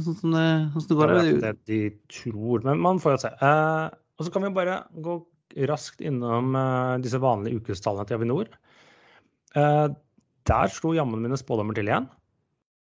[0.04, 1.14] sånn som det, sånn det går.
[1.16, 1.80] Det er det de
[2.12, 3.30] tror, men man får jo se.
[3.32, 3.86] Eh,
[4.18, 5.14] og så kan vi bare gå
[5.70, 8.52] raskt innom eh, disse vanlige ukestallene til Avinor.
[9.56, 9.86] Eh,
[10.48, 12.08] der slo jammen mine spådommer til igjen.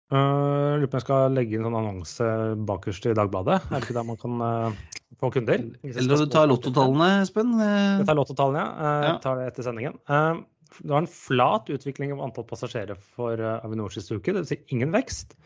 [0.08, 2.26] Uh, lurer på om jeg skal legge inn sånn annonse
[2.68, 3.58] bakerst i Dagbladet.
[3.66, 5.66] Er det ikke der man kan uh, få kunder?
[5.84, 7.50] Eller du tar lottotallene, Espen?
[7.60, 8.70] Jeg tar lottotallene, ja.
[8.72, 9.10] Uh, ja.
[9.20, 9.98] tar det etter sendingen.
[10.08, 10.40] Uh,
[10.78, 14.52] det var en flat utvikling av antall passasjerer for Avinor siste uke, dvs.
[14.52, 15.36] Si ingen vekst.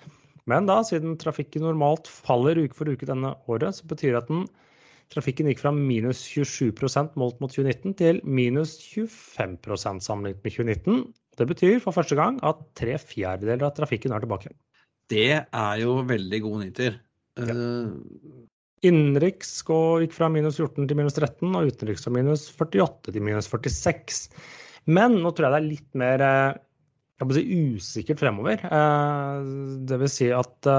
[0.51, 4.33] Men da, siden trafikken normalt faller uke for uke denne året, så betyr det at
[4.33, 4.47] den
[5.13, 6.73] Trafikken gikk fra minus 27
[7.21, 11.03] målt mot 2019 til minus 25% sammenlignet med 2019.
[11.37, 14.55] Det betyr for første gang at tre fjerdedeler av trafikken er tilbake.
[15.13, 16.99] Det er jo veldig gode nyheter.
[17.37, 17.53] Ja.
[17.53, 18.49] Uh...
[18.83, 23.47] Innenriks gikk fra minus 14 til minus 13, og utenriks fra minus 48 til minus
[23.53, 24.25] 46.
[24.91, 26.61] Men nå tror jeg det er litt mer eh,
[27.37, 27.45] si,
[27.77, 28.63] usikkert fremover.
[28.67, 29.51] Eh,
[29.89, 30.71] det vil si at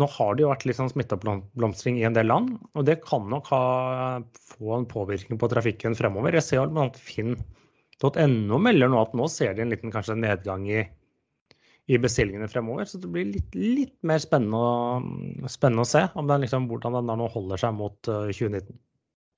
[0.00, 3.26] nå har det jo vært litt sånn smitteoppblomstring i en del land, og det kan
[3.28, 3.64] nok ha,
[4.54, 6.36] få en påvirkning på trafikken fremover.
[6.38, 6.86] Jeg ser bl.a.
[6.96, 10.84] Finn.no melder nå at nå ser de en liten kanskje nedgang i,
[11.90, 12.88] i bestillingene fremover.
[12.88, 17.12] Så det blir litt, litt mer spennende, spennende, å se om den, liksom, hvordan den
[17.20, 18.78] nå holder seg mot 2019.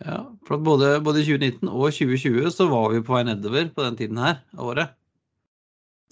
[0.03, 3.87] Eh, ja, for både, både 2019 og 2020 så var vi på vei nedover på
[3.87, 4.99] den tiden her av året.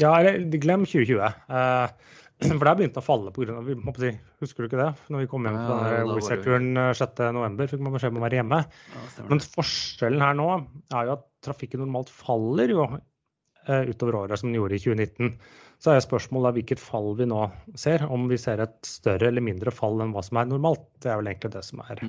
[0.00, 1.20] Ja, eller glem 2020.
[1.20, 2.16] Eh,
[2.56, 3.58] For det begynte å falle pga.
[4.00, 4.90] Si, husker du ikke det?
[5.12, 8.38] Når vi kom hjem fra ja, Wizard-turen 6.11, eh, fikk man beskjed om å være
[8.38, 8.60] hjemme.
[8.94, 14.40] Ja, Men forskjellen her nå er jo at trafikken normalt faller jo uh, utover året
[14.40, 15.36] som den gjorde i 2019.
[15.84, 17.44] Så er spørsmålet hvilket fall vi nå
[17.76, 18.06] ser.
[18.08, 20.88] Om vi ser et større eller mindre fall enn hva som er normalt.
[20.96, 22.06] Det er vel egentlig det som er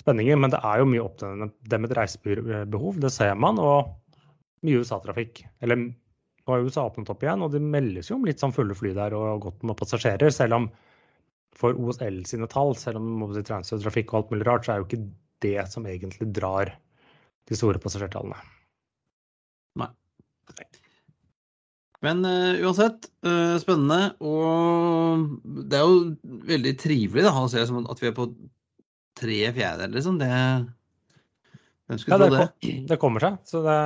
[0.00, 0.40] spenningen.
[0.42, 3.60] Men det er jo mye oppdemmet reisebehov, det ser man.
[3.62, 3.92] Og
[4.64, 5.44] mye USA-trafikk.
[5.64, 8.76] Eller nå har USA åpnet opp igjen, og det meldes jo om litt sånn fulle
[8.76, 10.32] fly der og godt med passasjerer.
[10.34, 10.70] Selv om
[11.56, 14.88] for OSL sine tall, selv om si, transfertrafikk og alt mulig rart, så er jo
[14.88, 15.04] ikke
[15.44, 16.72] det som egentlig drar
[17.48, 18.36] de store passasjertallene.
[19.80, 19.90] Nei.
[22.04, 24.12] Men uh, uansett, uh, spennende.
[24.20, 25.24] Og
[25.70, 28.28] det er jo veldig trivelig da, å se at vi er på
[29.18, 30.20] tre fjerdedeler, liksom.
[30.20, 30.30] Det
[31.88, 32.46] ja, tro det?
[32.88, 33.40] Det kommer seg.
[33.48, 33.78] Så det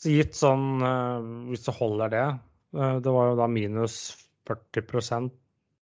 [0.00, 3.98] så gitt sånn, eh, hvis du holder det eh, Det var jo da minus
[4.48, 5.28] 40%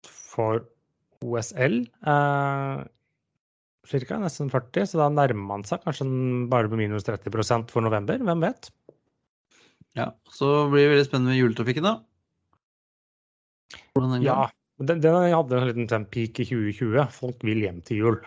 [0.10, 0.64] for
[1.22, 1.84] OSL.
[1.86, 2.80] Eh,
[3.88, 6.08] cirka, nesten 40, så da nærmer man seg kanskje
[6.52, 8.18] bare med minus 30% for november.
[8.18, 8.72] Hvem vet?
[9.98, 11.96] Ja, Så blir det veldig spennende med juletrafikken, da.
[13.94, 14.28] Hvordan den går?
[14.28, 17.08] Ja, den, den hadde en liten peak i 2020.
[17.16, 18.20] Folk vil hjem til jul.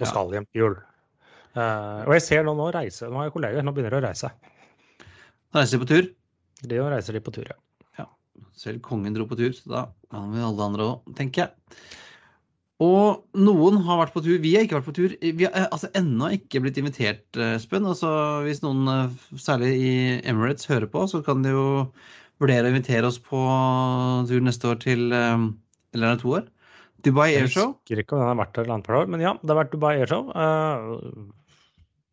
[0.00, 0.76] Og skal hjem til jul.
[1.54, 4.06] Uh, og jeg ser nå, nå reiser, nå har jeg kolleger, nå begynner de å
[4.08, 4.32] reise.
[5.54, 6.08] Reiser de på tur?
[6.66, 7.58] Det å reiser de på tur, ja.
[8.00, 8.08] ja.
[8.58, 11.78] Selv kongen dro på tur, så da kan vi alle andre òg, tenker jeg.
[12.82, 14.40] Og noen har vært på tur.
[14.42, 15.12] Vi har ikke vært på tur.
[15.22, 17.86] Vi har altså, ennå ikke blitt invitert, eh, Espen.
[17.86, 18.10] Altså,
[18.42, 19.92] hvis noen, eh, særlig i
[20.26, 21.68] Emirates, hører på, så kan de jo
[22.42, 23.38] vurdere å invitere oss på
[24.26, 25.46] tur neste år til eh,
[25.94, 26.46] Eller er det to år?
[27.04, 27.74] Dubai Airshow.
[27.84, 29.60] Jeg husker ikke om den har vært der et par år, men ja, det har
[29.60, 30.30] vært Dubai Airshow.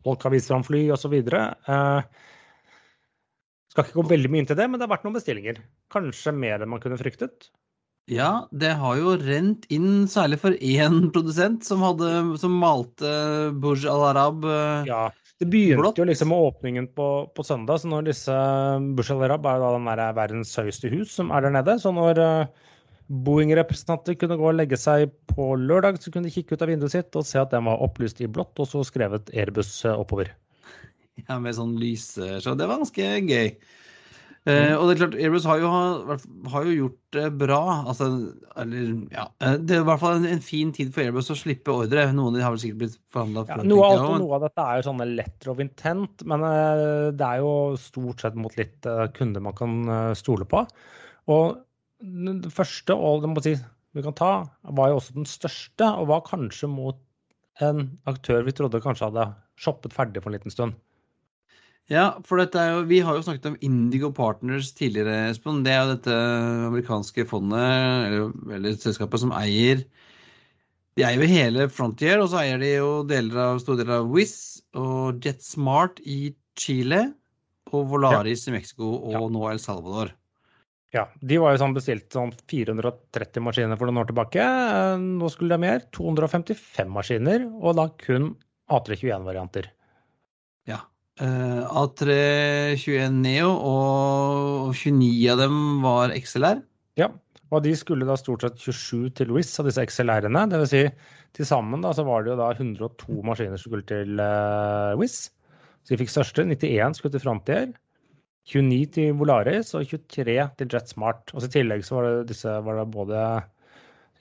[0.06, 1.15] folk har vist fram fly osv.
[1.32, 2.02] Uh,
[3.72, 5.62] skal ikke gå veldig mye inn til det, men det har vært noen bestillinger.
[5.94, 7.52] Kanskje mer enn man kunne fryktet?
[8.12, 12.10] Ja, det har jo rent inn særlig for én produsent som, hadde,
[12.41, 13.12] som malte
[13.63, 14.89] Burj Al Arab blått.
[14.89, 15.06] ja,
[15.39, 16.02] det begynte blått.
[16.02, 17.80] jo liksom med åpningen på, på, søndag.
[17.80, 18.36] så når disse
[18.98, 21.78] Burj Al Arab er jo da den der verdens høyeste hus som er der nede.
[21.80, 22.67] Så når uh,
[23.12, 26.93] Boeing-representanter kunne gå og legge seg på lørdag, så kunne de kikke ut av vinduet
[26.93, 30.32] sitt og se at den var opplyst i blått, og så skrevet Airbus oppover.
[31.28, 32.56] Ja, med sånn lysshow.
[32.58, 33.56] Det var ganske gøy.
[34.50, 35.71] Eh, og det er klart, Airbus har jo,
[36.50, 37.62] har jo gjort det bra.
[37.91, 38.08] Altså,
[38.58, 41.38] eller, ja, eh, det er i hvert fall en, en, fin tid for Airbus å
[41.38, 42.08] slippe ordre.
[42.15, 44.80] Noen av de har vel sikkert blitt forhandla ja, noe, av, noe av dette er
[44.80, 49.04] jo sånne letter of intent, men eh, det er jo stort sett mot litt eh,
[49.13, 49.78] kunder man kan
[50.17, 50.63] stole på.
[51.30, 51.62] Og
[52.02, 53.56] det første, og den si,
[53.96, 54.32] vi kan ta,
[54.64, 57.00] var jo også den største, og var kanskje mot
[57.62, 59.28] en aktør vi trodde kanskje hadde
[59.60, 60.78] shoppet ferdig for en liten stund.
[61.92, 65.64] Ja, for er jo, vi har jo snakket om Indigo Partners tidligere, Espen.
[65.66, 66.20] Det er jo dette
[66.70, 67.66] amerikanske fondet,
[68.08, 69.84] eller, eller selskapet, som eier
[70.96, 74.12] De eier jo hele Frontier, og så eier de jo deler av, store deler av
[74.12, 77.06] Wizz og JetSmart i Chile
[77.72, 78.52] og Volaris ja.
[78.52, 79.22] i Mexico og ja.
[79.32, 80.12] nå El Salvador.
[80.91, 84.43] Ja, de var jo sånn bestilt sånn 430 maskiner for noen år tilbake.
[84.99, 85.86] Nå skulle de ha mer.
[85.95, 88.34] 255 maskiner, og da kun
[88.71, 89.69] A321-varianter.
[90.67, 90.82] Ja.
[91.21, 96.60] A321 Neo, og 29 av dem var XLR.
[96.99, 97.08] Ja,
[97.51, 100.43] og de skulle da stort sett 27 til Louis av disse XLR-ene.
[100.51, 100.71] Dvs.
[100.71, 100.84] Si,
[101.36, 105.32] til sammen da, så var det jo da 102 maskiner som skulle til uh, Wizz.
[105.84, 106.45] Så de fikk største.
[106.47, 107.71] 91 skulle til Frontier.
[108.49, 111.34] 29 til Volaris og 23 til JetSmart.
[111.36, 113.25] Og I tillegg så var det, disse, var det både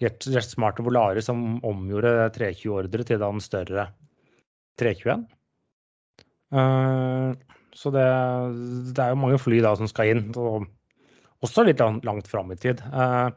[0.00, 3.86] JetSmart og Volaris som omgjorde 320-ordre til den større
[4.80, 5.24] 321.
[6.50, 7.32] Uh,
[7.76, 8.06] så det,
[8.90, 10.66] det, er jo mange fly da som skal inn, og
[11.44, 12.82] også litt langt fram i tid.
[12.92, 13.30] Uh,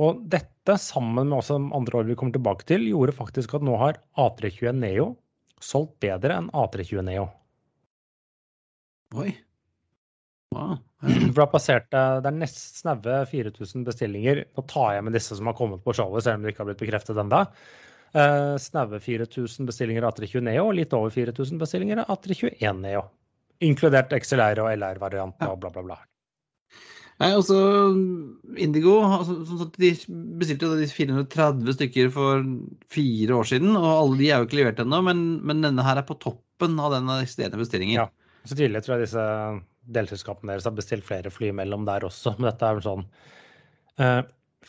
[0.00, 3.76] og dette, sammen med også andre år vi kommer tilbake til, gjorde faktisk at nå
[3.80, 5.12] har A321 Neo
[5.60, 7.28] solgt bedre enn A320 Neo.
[9.20, 9.34] Oi.
[10.54, 10.78] Wow.
[11.34, 14.42] For det, passerte, det er nest snaue 4000 bestillinger.
[14.56, 16.70] Nå tar jeg med disse som har kommet på showet, selv om det ikke har
[16.72, 17.44] blitt bekreftet ennå.
[18.10, 22.34] Uh, snaue 4000 bestillinger av Atri 20 Neo og litt over 4000 bestillinger av Atri
[22.34, 23.06] 21 Neo.
[23.62, 26.00] Inkludert XLR og LR-variant og bla, bla, bla.
[27.20, 27.56] Nei, altså
[28.64, 29.90] Indigo altså, de
[30.40, 32.46] bestilte de 430 stykker for
[32.90, 36.00] fire år siden, og alle de er jo ikke levert ennå, men, men, denne her
[36.00, 37.98] er på toppen av den eksisterende bestillingen.
[38.00, 38.06] Ja,
[38.48, 39.26] så Tidligere tror jeg disse
[39.94, 43.04] delselskapene deres har bestilt flere fly mellom der også, men dette er vel sånn
[44.00, 44.22] uh,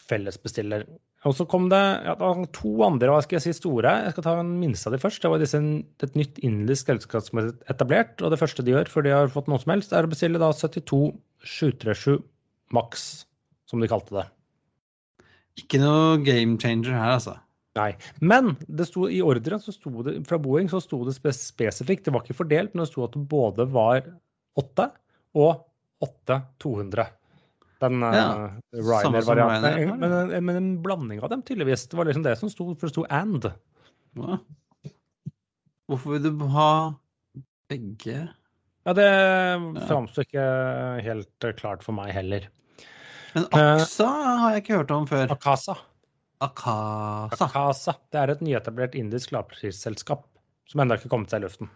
[0.09, 0.85] fellesbestiller.
[1.29, 3.91] Og så kom det, ja, det to andre hva skal jeg si, store.
[4.07, 5.21] Jeg skal ta den minste av de først.
[5.21, 5.59] Det var disse,
[6.01, 8.15] et nytt indisk selskap som er etablert.
[8.25, 10.41] Og det første de gjør før de har fått noe som helst, er å bestille
[10.41, 11.11] da 72
[11.45, 12.23] 737
[12.73, 13.05] Max,
[13.69, 14.25] som de kalte det.
[15.61, 17.37] Ikke noe game changer her, altså.
[17.77, 17.91] Nei.
[18.19, 22.15] Men det sto, i ordren så sto det, fra Boeing så sto det spesifikt, det
[22.15, 24.09] var ikke fordelt, men det sto at det både var
[24.59, 24.89] 8
[25.37, 25.67] og
[26.01, 27.05] 8 200.
[27.81, 29.99] Den ja, uh, Ryanair-varianten.
[29.99, 31.87] Men, eh, men, en blanding av dem, tydeligvis.
[31.89, 33.47] Det var liksom det som sto, for det sto and.
[34.19, 34.37] Ja.
[35.89, 36.71] Hvorfor vil du ha
[37.71, 38.19] begge?
[38.85, 39.09] Ja, det
[39.87, 40.45] framstår ikke
[41.05, 42.47] helt klart for meg heller.
[43.33, 45.33] Men Aksa uh, har jeg ikke hørt om før.
[45.33, 45.77] Akasa.
[46.41, 47.47] Akasa.
[47.47, 47.97] Akasa.
[48.13, 50.25] Det er et nyetablert indisk lavprisselskap
[50.69, 51.69] som ennå ikke har kommet seg i luften.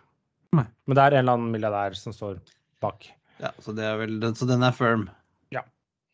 [0.55, 0.65] Nei.
[0.85, 2.39] Men det er en eller annen milliardær som står
[2.83, 3.09] bak.
[3.41, 5.09] Ja, Så, vel, så den er firm?
[5.53, 5.65] Ja,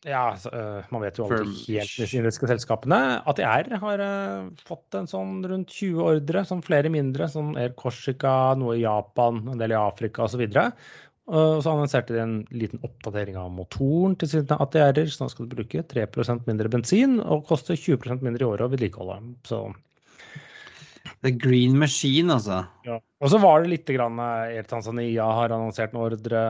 [0.08, 3.22] ja så, uh, man vet jo aldri helt de kinesiske selskapene.
[3.30, 7.30] ATR har uh, fått en sånn rundt 20 ordre, sånn flere mindre.
[7.30, 10.44] Sånn Air Corsica, noe i Japan, en del i Afrika osv.
[11.32, 15.08] Og så annonserte de en liten oppdatering av motoren til sine ATR-er.
[15.08, 16.10] Så nå skal de bruke 3
[16.50, 19.22] mindre bensin og koste 20% mindre i året å vedlikeholde.
[19.48, 19.68] Så
[21.22, 22.64] The Green Machine, altså.
[22.86, 22.98] Ja.
[23.22, 26.42] Og så var det litt grann Air Tanzania har annonsert en ordre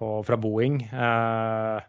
[0.00, 0.82] på, fra Boeing.
[0.86, 1.82] Eh,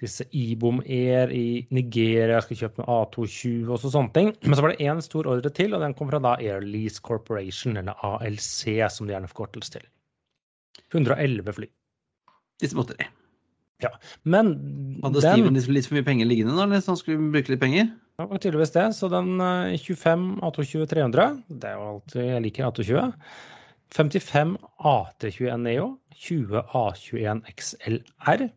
[0.00, 4.32] disse Ibom Air i Nigeria skal kjøpe med A220 og sånne ting.
[4.48, 7.02] Men så var det én stor ordre til, og den kom fra da Air Lease
[7.04, 8.58] Corporation, eller ALC,
[8.92, 9.86] som det gjerne forkortes til.
[10.92, 11.70] 111 fly.
[12.62, 13.08] Disse måtte de.
[13.84, 13.90] Ja,
[14.24, 14.54] men
[15.04, 17.90] Hadde Steven litt for mye penger liggende da, eller så han skulle bruke litt penger?
[18.16, 18.84] Ja, det var tydeligvis det.
[18.96, 23.18] Så den 25 A220 300, det er jo alltid Jeg liker A220.
[23.94, 28.48] 55 A321 Neo, 20 A21 XLR,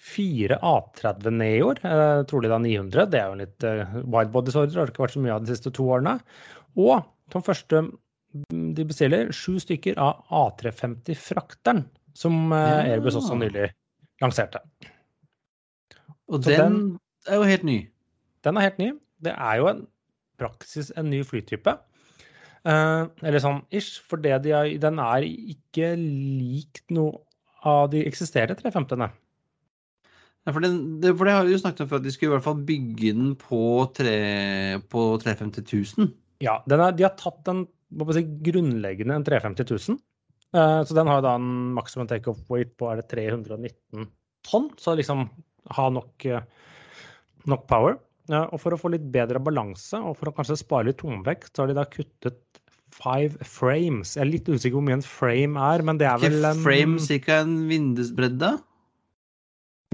[0.00, 3.06] Fire A30 Neoer, eh, trolig da 900.
[3.12, 5.72] Det er jo litt eh, widebodies-ordre, det har ikke vært så mye av de siste
[5.76, 6.16] to årene.
[6.80, 11.84] Og som første mm, de bestiller, sju stykker av A350-frakteren,
[12.16, 13.68] som eh, Airbus også nylig
[14.24, 14.64] lanserte.
[16.30, 16.80] Og den, den,
[17.28, 17.78] er jo helt ny?
[18.46, 18.92] Den er helt ny.
[19.20, 19.84] Det er jo en
[20.40, 21.76] praksis en ny flytype.
[22.68, 27.22] Eh, eller sånn ish, for de er, den er ikke lik noe
[27.66, 29.08] av de eksisterende 350-ene.
[30.48, 32.36] Ja, for, det, for, det, har vi jo snakket om før, at de skulle i
[32.38, 33.62] hvert fall bygge den på,
[33.96, 34.14] 3,
[34.92, 35.66] på 350
[36.00, 36.12] 000.
[36.44, 37.66] Ja, er, de har tatt den
[38.16, 40.00] si, grunnleggende en 350 000.
[40.56, 44.08] Uh, så den har da en maksimum takeoff weight på er det 319
[44.48, 45.28] tonn, så liksom
[45.76, 46.24] ha nok,
[47.52, 48.00] nok power.
[48.30, 51.62] Og for å få litt bedre balanse, og for å kanskje spare litt tomvekt, så
[51.62, 52.40] har de da kuttet
[52.94, 54.16] five frames.
[54.16, 56.98] Jeg er litt usikker hvor mye en frame er, men det er vel Ikke frame
[57.04, 57.38] ca.
[57.44, 58.50] en vindusbredde?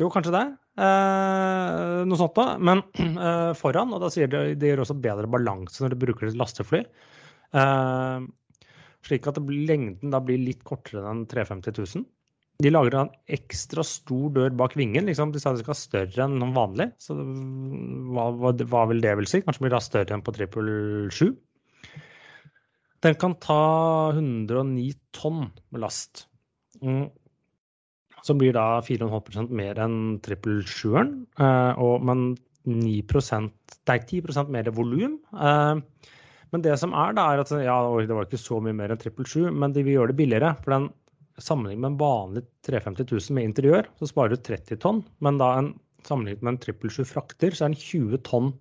[0.00, 0.46] Jo, kanskje det.
[0.76, 2.48] Eh, noe sånt da.
[2.60, 2.82] Men
[3.28, 6.36] eh, foran, og da sier de det gjør også bedre balanse når du bruker et
[6.36, 6.82] lastefly.
[7.56, 8.26] Eh,
[9.06, 12.06] slik at blir, lengden da blir litt kortere enn 350 000.
[12.64, 15.08] De lager en ekstra stor dør bak vingen.
[15.08, 15.32] Liksom.
[15.32, 16.88] De sa de skal være større enn vanlig.
[17.00, 19.42] Så hva, hva, hva, vil det vil si?
[19.44, 21.34] Kanskje blir det større enn på 777.
[23.06, 23.60] Den kan ta
[24.10, 26.26] 109 tonn med last.
[26.82, 27.06] Mm.
[28.26, 31.12] Som blir da 4,5% mer enn 777-eren.
[31.38, 32.26] Eh, men
[32.66, 35.20] 9 nei, 10% mer volum.
[35.30, 36.10] Eh,
[36.50, 39.02] men det som er, da, er at ja, det var ikke så mye mer enn
[39.02, 40.54] 777, men de vil gjøre det billigere.
[40.64, 40.90] for den
[41.38, 45.02] sammenlignet med en vanlig 350 000 med interiør, så sparer du 30 tonn.
[45.22, 45.74] Men da en,
[46.06, 48.54] sammenlignet med en 777 frakter, så er den 20 tonn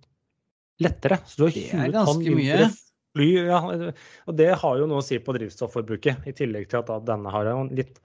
[0.84, 1.22] lettere.
[1.26, 2.70] Så du har 20 tonn mindre
[3.16, 3.30] fly.
[3.48, 7.34] Ja, og det har jo noe å si på drivstofforbruket, i tillegg til at denne
[7.34, 8.02] har en litt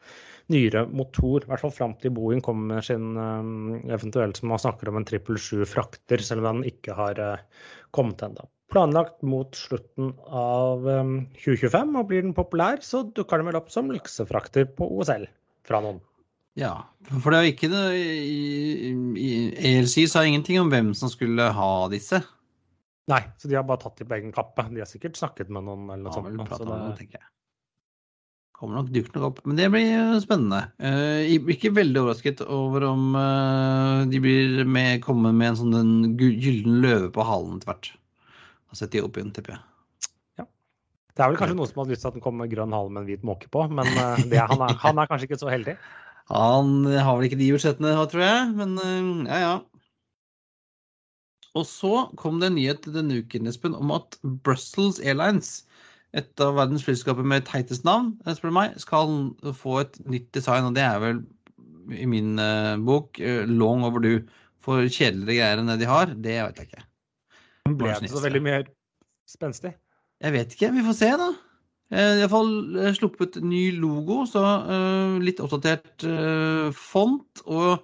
[0.50, 1.44] nyere motor.
[1.44, 5.00] I hvert fall fram til Boeing kommer med sin um, eventuelt som man snakker om
[5.00, 10.84] en 777 frakter, selv om den ikke har uh, kommet ennå planlagt mot slutten av
[11.42, 11.74] 2025.
[11.74, 15.26] Um, og blir den populær, så dukker den vel opp som lyksefrakter på OSL
[15.66, 15.98] fra noen.
[16.58, 16.74] Ja,
[17.08, 19.34] for det er jo ikke det i,
[19.70, 22.20] ELC sa ingenting om hvem som skulle ha disse.
[23.10, 24.64] Nei, så de har bare tatt dem på egen kappe.
[24.70, 26.56] De har sikkert snakket med noen eller noe ja, sånt.
[26.56, 27.22] Så det...
[28.60, 29.38] Kommer nok dukker nok opp.
[29.48, 30.60] Men det blir spennende.
[30.78, 36.82] Uh, ikke veldig overrasket over om uh, de blir med, kommer med en sånn gyllen
[36.84, 37.94] løve på halen etter hvert
[38.70, 40.10] og setter de opp igjen, tipper jeg.
[40.40, 40.46] Ja.
[41.16, 42.92] Det er vel kanskje noen som hadde lyst til at den kom med grønn hale
[42.92, 45.52] med en hvit måke på, men eh, det, han, er, han, er, kanskje ikke så
[45.52, 45.76] heldig?
[46.30, 49.54] Han har vel ikke de budsjettene, tror jeg, men eh, ja, ja.
[51.58, 55.64] Og så kom det en nyhet denne uken Espen, om at Brussels Airlines,
[56.14, 60.66] et av verdens flyselskaper med teitest navn, eh, spør meg, skal få et nytt design.
[60.68, 61.20] Og det er vel
[61.94, 64.24] i min uh, bok uh, long overdue.
[64.60, 66.82] For kjedeligere greier enn det de har, det vet jeg ikke.
[67.80, 68.66] Ble det så veldig mer
[69.30, 69.72] spenstig?
[70.20, 70.68] Jeg vet ikke.
[70.74, 71.30] Vi får se, da.
[71.90, 72.52] Iallfall
[72.94, 76.04] sluppet ny logo, så uh, litt oppdatert
[76.76, 77.42] font.
[77.48, 77.80] Og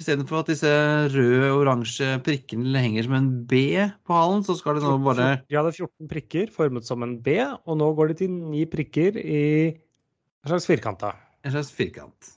[0.00, 0.70] istedenfor at disse
[1.12, 3.62] røde oransje prikkene henger som en B
[4.08, 7.36] på halen, så skal det nå bare De hadde 14 prikker formet som en B,
[7.40, 11.02] og nå går det til ni prikker i en slags firkant.
[11.02, 11.12] da.
[11.44, 12.32] En slags firkant.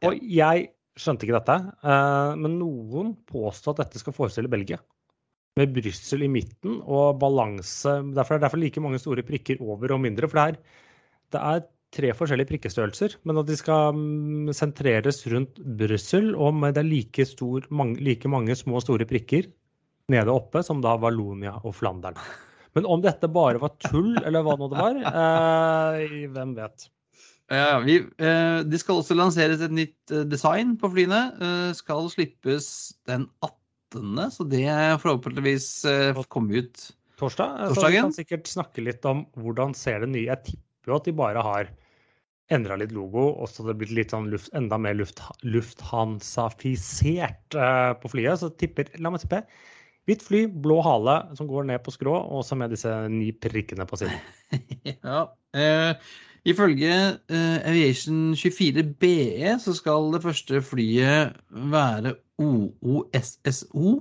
[0.00, 0.08] Ja.
[0.08, 4.80] Og jeg skjønte ikke dette, uh, men noen påstår at dette skal forestille Belgia
[5.60, 7.98] med Brussel i midten og balanse.
[8.16, 10.28] Derfor er det derfor like mange store prikker over og mindre.
[10.28, 10.80] For det er,
[11.34, 16.76] det er tre forskjellige prikkestørrelser, men at de skal mm, sentreres rundt Brussel, og med
[16.76, 19.50] det er like, stor, mange, like mange små og store prikker
[20.12, 22.16] nede oppe som da Valonia og Flandern.
[22.76, 26.88] Men om dette bare var tull, eller hva nå det var, eh, hvem vet.
[27.52, 31.20] Ja, vi, eh, det skal også lanseres et nytt eh, design på flyene.
[31.36, 33.60] Eh, skal slippes den 18
[34.32, 36.86] så det er forhåpentligvis eh, komme ut
[37.20, 37.74] torsdag.
[37.76, 41.10] Så vi kan sikkert snakke litt om hvordan ser det nye Jeg tipper jo at
[41.10, 41.68] de bare har
[42.52, 47.92] endra litt logo, og så det blitt litt sånn luft, enda mer luft, lufthansafisert uh,
[48.00, 48.40] på flyet.
[48.40, 49.40] Så tipper, la meg tippe,
[50.08, 53.84] hvitt fly, blå hale som går ned på skrå, og så med disse ni prikkene
[53.88, 54.18] på siden.
[55.06, 55.20] ja,
[55.52, 55.92] Uh,
[56.48, 56.94] Ifølge
[57.30, 61.36] uh, Aviation 24 BE så skal det første flyet
[61.70, 62.10] være
[62.42, 63.92] OOSSO,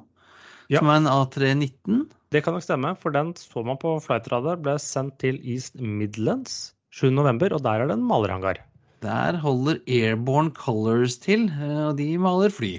[0.72, 0.80] ja.
[0.80, 2.08] som er en A319.
[2.34, 6.72] Det kan nok stemme, for den så man på flightradar ble sendt til East Midlands
[6.92, 8.62] 7.11., og der er det en malerhangar.
[9.02, 12.76] Der holder Airborne Colors til, eh, og de maler fly.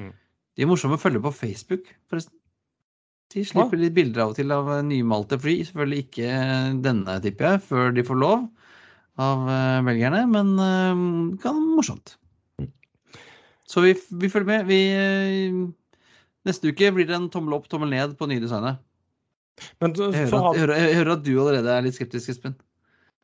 [0.00, 0.12] Mm.
[0.56, 2.34] De er morsomme å følge på Facebook, forresten.
[3.32, 5.54] De slipper litt bilder av og til av nymalte fly.
[5.64, 6.32] Selvfølgelig ikke
[6.84, 8.42] denne, tipper jeg, før de får lov
[9.22, 9.46] av
[9.86, 12.16] velgerne, eh, men uh, kan morsomt.
[13.68, 14.66] Så vi, vi, følger med.
[14.68, 15.62] Vi, uh,
[16.48, 18.82] neste uke blir det en tommel opp, tommel ned på nye designet.
[19.80, 22.56] Men, jeg, hører at, jeg, hører, jeg, hører at, du allerede er litt skeptisk, Espen.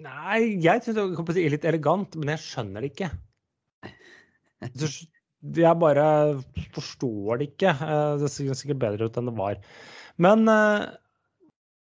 [0.05, 3.11] Nei, jeg syns det er litt elegant, men jeg skjønner det ikke.
[5.59, 6.07] Jeg bare
[6.75, 7.75] forstår det ikke.
[8.23, 9.59] Det ser sikkert bedre ut enn det var.
[10.23, 10.47] Men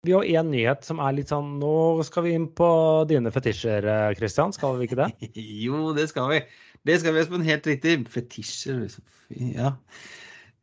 [0.05, 2.67] vi har én nyhet som er litt sånn Nå skal vi inn på
[3.09, 3.85] dine fetisjer.
[3.89, 5.09] Eh, skal vi ikke det?
[5.65, 6.41] jo, det skal vi.
[6.85, 7.45] Det skal vi, Espen.
[7.47, 7.97] Helt riktig.
[8.13, 9.05] Fetisjer, liksom.
[9.55, 9.73] Ja.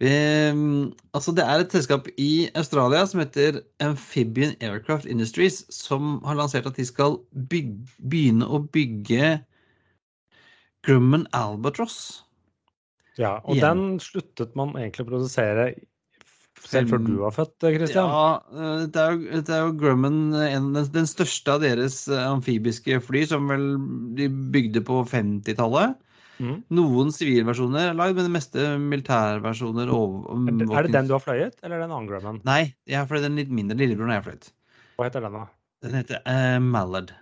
[0.02, 6.40] Um, altså det er et selskap i Australia som heter Amphibian Aircraft Industries, som har
[6.40, 7.20] lansert at de skal
[7.52, 9.36] bygge, begynne å bygge
[10.82, 12.24] Grumman Albatross.
[13.14, 13.62] Ja, og Igjen.
[13.62, 15.70] den sluttet man egentlig å produsere
[16.62, 18.10] selv før du var født, Christian.
[18.10, 22.26] Ja, eh, det er jo, det er jo Grumman, en, den, største av deres eh,
[22.26, 23.68] amfibiske fly, som vel
[24.18, 25.94] de bygde på 50-tallet.
[26.42, 26.56] Mhm.
[26.74, 29.88] Noen sivilversjoner er lagd, men det meste militærversjoner.
[29.94, 32.40] over- Er det- Er det den du har fløyet, eller er det en annen Grumman?
[32.44, 33.76] Nei, jeg har fløyet den litt mindre.
[33.78, 34.52] Lillebroren har jeg fløyet.
[34.98, 35.46] Hva heter den, da?
[35.82, 37.12] Den heter uh, Mallard.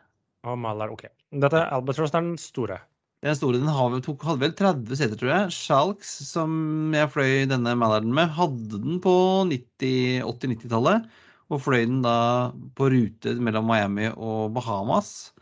[0.44, 1.04] Å, Mallard, OK.
[1.32, 2.80] Dette er Albatross, den store.
[3.22, 5.50] Den store den har tok, hadde vel 30 seter, tror jeg.
[5.52, 9.44] Shalks, som jeg fløy denne Mallarden med, hadde den på
[9.80, 11.04] 80-90-tallet.
[11.50, 15.32] Og fløy den da på rute mellom Miami og Bahamas.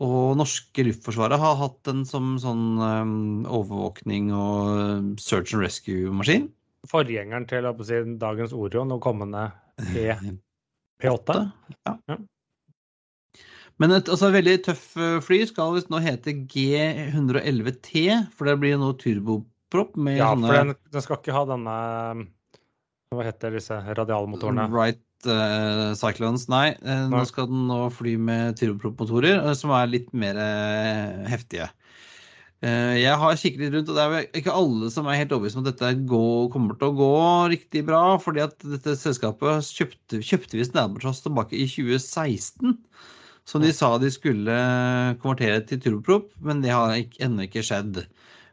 [0.00, 6.48] Og norske luftforsvaret har hatt den som sånn um, overvåkning og um, search and rescue-maskin.
[6.88, 10.08] Forgjengeren til si, dagens Orion og kommende P,
[11.02, 11.36] P8.
[11.84, 11.98] Ja.
[12.08, 12.16] Ja.
[13.80, 18.02] Men et altså, veldig tøff eh, fly skal visst nå hete G111T,
[18.36, 21.76] for det blir jo nå turbopropp med Ja, for den, den skal ikke ha denne
[23.12, 24.68] Hva heter disse radialmotorene?
[24.72, 26.70] Right eh, Cyclones, nei.
[26.84, 27.08] uh.
[27.10, 31.68] Nå skal den nå fly med turbopropmotorer, uh, som er litt mer eh, heftige.
[32.60, 35.30] Eh, jeg har kikket litt rundt, og det er vel ikke alle som er helt
[35.32, 37.12] overbevist om at dette går, kommer til å gå
[37.54, 38.02] riktig bra.
[38.20, 42.76] fordi at dette selskapet kjøpte, kjøpte visst Albatross tilbake i 2016.
[43.48, 44.56] Som de sa de skulle
[45.22, 46.92] konvertere til turboprop, men det har
[47.24, 48.04] ennå ikke skjedd.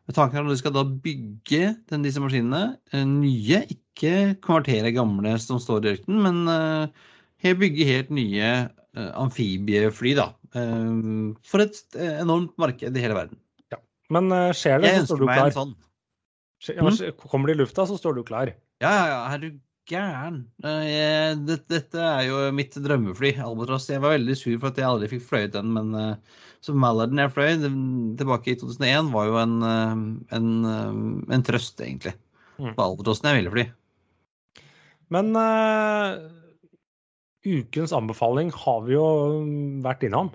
[0.07, 5.33] Men Tanken at du skal da bygge den, disse maskinene eh, nye, ikke konvertere gamle
[5.43, 10.29] som står i ørkenen, men uh, bygge helt nye uh, amfibiefly, da.
[10.55, 13.37] Eh, for et enormt marked i hele verden.
[13.73, 13.81] Ja.
[14.15, 15.55] Men skjer det, så står ønsker du meg en klar.
[15.59, 15.75] sånn.
[16.63, 18.53] Skje- Kommer det i lufta, så står du klar.
[18.81, 19.49] Ja, ja, ja, er du
[19.91, 20.39] gæren?
[20.63, 23.89] Eh, jeg- det- Dette er jo mitt drømmefly, Albatross.
[23.91, 25.93] Jeg var veldig sur for at jeg aldri fikk fløyet den, men
[26.65, 27.53] så Mallarden jeg fløy
[28.19, 29.99] tilbake i 2001, var jo en, eh,
[30.37, 32.15] en, eh, en trøst, egentlig.
[32.57, 32.73] Mm.
[32.73, 33.65] For Albatrossen jeg ville fly.
[35.13, 36.17] Men uh,
[37.47, 39.07] ukens anbefaling har vi jo
[39.85, 40.33] vært innom.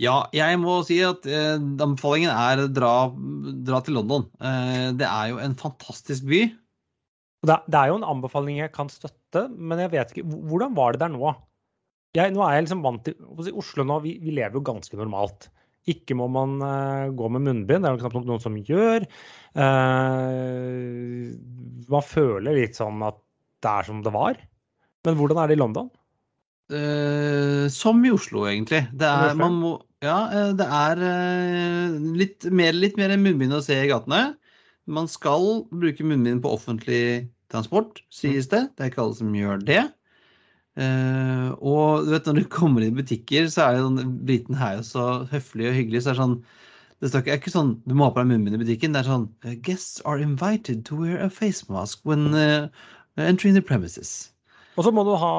[0.00, 3.10] Ja, jeg må si at uh, anbefalingen er dra,
[3.66, 4.28] dra til London.
[4.40, 6.46] Uh, det er jo en fantastisk by.
[7.44, 10.94] Det, det er jo en anbefaling jeg kan støtte, men jeg vet ikke Hvordan var
[10.94, 11.34] det der nå?
[12.14, 14.98] Jeg, nå er jeg liksom vant til si, Oslo nå, vi, vi lever jo ganske
[14.98, 15.48] normalt.
[15.90, 19.04] Ikke må man uh, gå med munnbind, det er det knapt noen som gjør.
[19.58, 21.34] Uh,
[21.92, 23.18] man føler litt sånn at
[23.64, 24.38] det er som det var.
[25.04, 25.90] Men hvordan er det i London?
[26.72, 28.86] Uh, som i Oslo, egentlig.
[28.96, 30.18] Det er, man må, ja,
[30.56, 31.04] det er
[32.16, 34.38] litt mer, litt mer munnbind å se i gatene.
[34.86, 37.04] Man skal bruke munnbind på offentlig
[37.52, 38.68] transport, sies det.
[38.72, 39.84] Det er ikke alle som gjør det.
[40.74, 44.58] Eh, og du vet, når du kommer inn i butikker, så er jo sånn, briten
[44.58, 46.04] her jo så høflig og hyggelig.
[46.04, 46.38] så er det sånn
[47.04, 48.94] det er ikke sånn du må ha på deg munnbind i butikken.
[48.94, 49.26] Det er sånn
[49.66, 52.70] Guests are invited to wear a face mask when uh,
[53.20, 54.30] entering the premises.
[54.74, 55.34] Og så må du ha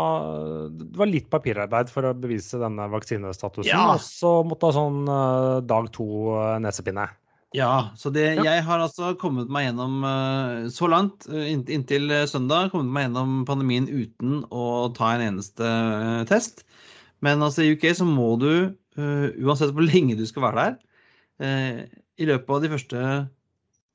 [0.72, 3.72] Det var litt papirarbeid for å bevise denne vaksinestatusen.
[3.72, 3.96] Ja.
[3.96, 6.08] Og så måtte du ha sånn eh, dag to
[6.38, 7.10] eh, nesepinne.
[7.56, 8.44] Ja, så det, Ja.
[8.44, 13.08] jeg har altså kommet meg gjennom eh, så langt, eh, inntil eh, søndag, kommet meg
[13.08, 15.70] gjennom pandemien uten å ta en eneste
[16.28, 16.66] test.
[17.24, 20.66] Men altså i UK så må du, uansett hvor lenge du skal være
[21.40, 21.88] der,
[22.20, 23.00] i løpet av de første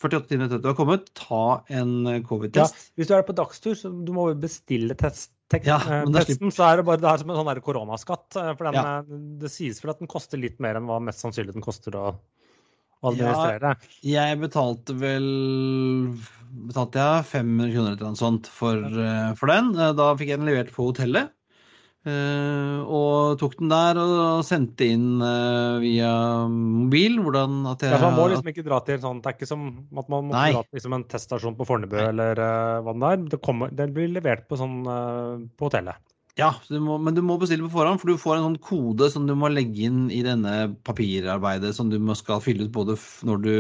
[0.00, 2.90] 48 timene etter at du har kommet, ta en covid-test.
[2.96, 5.30] Hvis du er på dagstur, så du må bestille test.
[5.66, 5.78] Ja,
[6.14, 8.32] testen, så er det bare det er som en sånn koronaskatt.
[8.34, 9.02] For den, Ja.
[9.04, 12.16] det sies vel at den koster litt mer enn hva mest sannsynlig den koster å
[13.02, 13.74] å administrere.
[14.04, 15.26] Jeg betalte vel
[16.50, 19.70] betalte jeg 500 kroner eller noe sånt for, eh, for den.
[19.78, 21.30] Eh, Da fikk jeg den levert på hotellet.
[22.06, 28.16] eh, og tok den der og sendte inn via mobil hvordan at jeg Ja, man
[28.16, 29.66] må liksom ikke dra til sånn, Det er ikke som
[29.98, 30.52] at man må Nei.
[30.52, 32.34] dra til liksom en teststasjon på Fornebu eller
[32.80, 33.28] hva det er.
[33.36, 34.80] Det, kommer, det blir levert på, sånn,
[35.56, 36.00] på hotellet.
[36.40, 39.10] Ja, du må, men du må bestille på forhånd, for du får en sånn kode
[39.12, 42.96] som du må legge inn i denne papirarbeidet som du skal fylle ut både
[43.28, 43.54] når du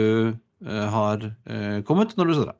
[0.64, 2.56] uh, har uh, kommet, når du skal dra.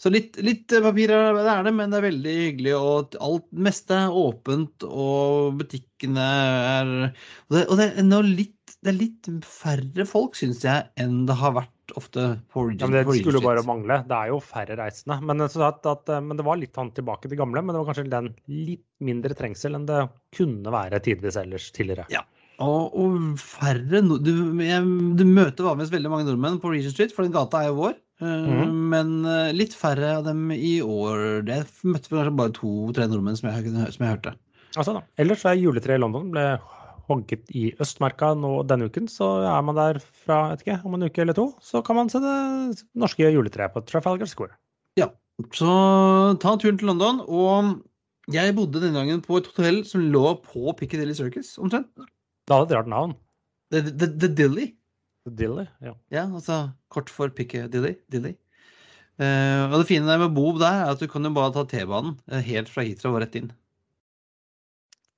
[0.00, 3.64] Så litt, litt eh, papirarbeid er det, men det er veldig hyggelig, og alt det
[3.66, 6.28] meste er åpent, og butikkene
[6.70, 11.26] er Og det, og det, er, litt, det er litt færre folk, syns jeg, enn
[11.28, 14.00] det har vært ofte på Regent, Ja, men det det skulle jo bare mangle.
[14.08, 15.20] Det er jo færre reisende.
[15.26, 17.82] Men, så at, at, eh, men det var litt sånn tilbake til gamle, men det
[17.82, 20.04] var kanskje den litt mindre trengsel enn det
[20.36, 22.06] kunne være tidvis ellers tidligere.
[22.12, 22.24] Ja.
[22.60, 24.84] Og, og færre du, jeg,
[25.16, 27.96] du møter vanligvis veldig mange nordmenn på Regent Street, for den gata er jo vår.
[28.20, 28.74] Mhm.
[28.92, 31.40] Men eh, litt færre av dem i år.
[31.48, 34.34] Det møtte vi kanskje bare to-tre nordmenn som jeg, som jeg hørte.
[34.76, 35.02] Altså da.
[35.18, 36.44] Ellers så er juletreet i London ble
[37.10, 41.06] hogget i Østmarka nå denne uken, så er man der fra vet ikke, om en
[41.08, 41.50] uke eller to.
[41.64, 44.56] Så kan man se det norske juletreet på Trafalgar Square.
[44.98, 45.10] Ja,
[45.56, 45.70] så
[46.42, 47.22] ta turen til London.
[47.26, 47.80] Og
[48.30, 51.90] jeg bodde denne gangen på et hotell som lå på Piccadilly Circus, omtrent.
[51.96, 53.16] Det hadde et rart navn.
[53.70, 54.70] The, the, the Dilly.
[55.26, 55.94] The Dilly, ja.
[56.14, 57.96] Ja, altså kort for Piccadilly.
[58.12, 58.36] Dilly.
[59.20, 61.52] Uh, og det fine der med å bo der, er at du kan jo bare
[61.52, 63.50] ta T-banen uh, helt fra Hitra og rett inn.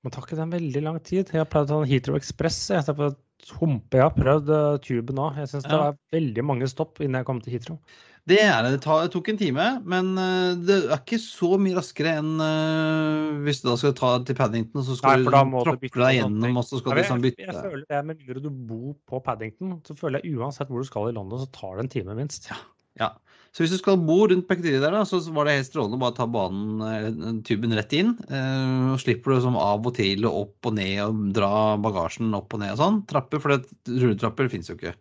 [0.02, 1.28] Men tar ikke den veldig lang tid?
[1.30, 2.56] Jeg har pleid å ta en Heathrow Express.
[2.72, 2.82] Jeg.
[2.82, 5.36] Jeg har prøvd uh, tuben òg.
[5.38, 5.82] Jeg syns det Ja.
[5.92, 7.78] var veldig mange stopp innen jeg kom til Heathrow.
[8.26, 8.72] Det er det.
[8.82, 13.62] Det, tok en time, men uh, det er ikke så mye raskere enn uh, hvis
[13.62, 16.66] du da skal ta til Paddington, og så skal Nei, du tråkle deg gjennom, og
[16.66, 17.48] så skal Jeg, du liksom jeg, bytte.
[17.48, 20.90] jeg føler det, Med mindre du bor på Paddington, så føler jeg uansett hvor du
[20.90, 22.50] skal i London, så tar det en time minst.
[22.50, 22.58] Ja,
[23.00, 23.10] Ja.
[23.52, 26.00] Så hvis du skal bo rundt Piccadilly der, da, så var det helt strålende å
[26.00, 28.14] bare ta banen, eh, tuben rett inn.
[28.32, 31.50] Eh, og slipper du liksom av og til og opp og ned og dra
[31.84, 33.02] bagasjen opp og ned og sånn.
[33.10, 34.94] Trapper, for det- rulletrapper fins jo ikke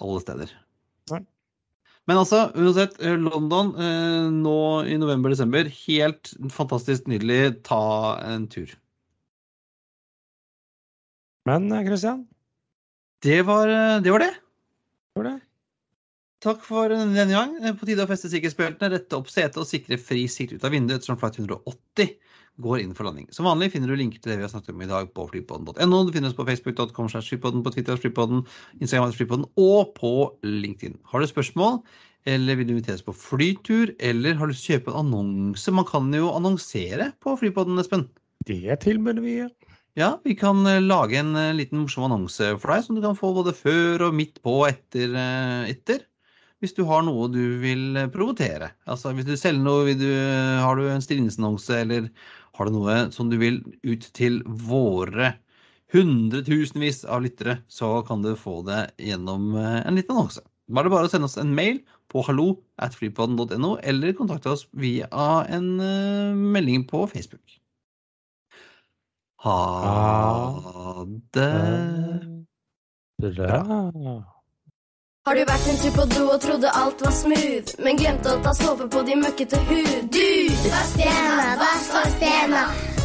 [0.00, 0.54] alle steder.
[1.12, 1.20] Nei.
[2.08, 3.74] Men altså, uansett, eh, London
[4.40, 4.56] nå
[4.88, 7.62] i november-desember, helt fantastisk nydelig.
[7.62, 8.72] Ta en tur.
[11.44, 12.26] Men Christian,
[13.20, 14.10] Det var det.
[14.10, 14.34] Var det.
[15.14, 15.40] gjør det?
[16.42, 17.54] Takk for denne gang.
[17.78, 20.98] På tide å feste sikkerhetsbeltene, rette opp setet og sikre fri sikt ut av vinduet
[20.98, 22.16] ettersom flight 180
[22.62, 23.28] går inn for landing.
[23.32, 26.00] Som vanlig finner du linker til det vi har snakket om i dag på flypodden.no.
[26.02, 27.08] Du finner oss på facebook.com
[27.62, 28.42] på Twitter flypodden,
[28.80, 30.12] Instagram flypodden og på
[30.42, 30.98] LinkedIn.
[31.12, 31.78] Har du spørsmål,
[32.26, 35.74] eller vil du inviteres på flytur, eller har du lyst til å kjøpe en annonse?
[35.78, 38.08] Man kan jo annonsere på Flypodden, Espen.
[38.46, 39.40] Det tilbyr vi.
[39.98, 43.18] Ja, vi kan eh, lage en eh, liten morsom annonse for deg, som du kan
[43.18, 45.12] få både før og midt på og etter.
[45.18, 46.06] eh, etter
[46.62, 48.70] hvis du har noe du vil eh, promotere.
[48.90, 52.06] Altså hvis du selger noe, du, eh, har du en stillingsannonse, eller
[52.54, 55.34] har du noe som du vil ut til våre
[55.92, 60.44] hundretusenvis av lyttere, så kan du få det gjennom eh, en liten annonse.
[60.70, 61.82] Da er det bare å sende oss en mail
[62.12, 65.08] på hallo at flypodden.no, eller kontakte oss via
[65.50, 65.74] en
[66.54, 67.58] melding på Facebook.
[69.42, 71.02] Ha
[71.34, 71.50] det.
[73.18, 74.41] Bra.
[75.22, 78.40] Har du vært en tur på do og trodde alt var smooth, men glemte å
[78.42, 80.08] ta såpe på de møkkete hud?
[80.16, 80.70] Dude!
[80.72, 82.62] Vask hendene, vask, vask hendene.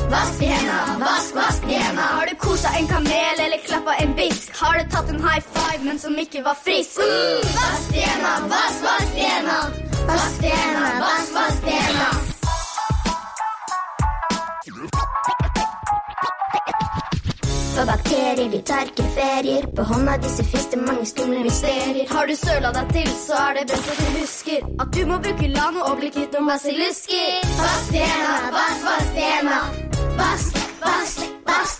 [0.09, 2.07] Vask hendene, vask, vask hendene.
[2.17, 4.49] Har du kosa en kamel eller klappa en bisk?
[4.57, 6.97] Har du tatt en high five, men som ikke var frisk?
[7.05, 7.51] Mm!
[7.59, 9.93] Vask hendene, vask, vask hendene.
[10.09, 12.26] Vask hendene, vask, vask de
[17.77, 19.65] For bakterier de tar ikke ferier.
[19.77, 20.29] På hånda di
[20.71, 22.07] det mange skumle mysterier.
[22.09, 25.19] Har du søla deg til, så er det best at du husker at du må
[25.25, 27.45] bruke Lano og bli kvitt noen basillusker.
[27.61, 28.05] Vask de
[28.57, 29.29] vask, vask de
[30.17, 31.76] Vask, Vask, vask,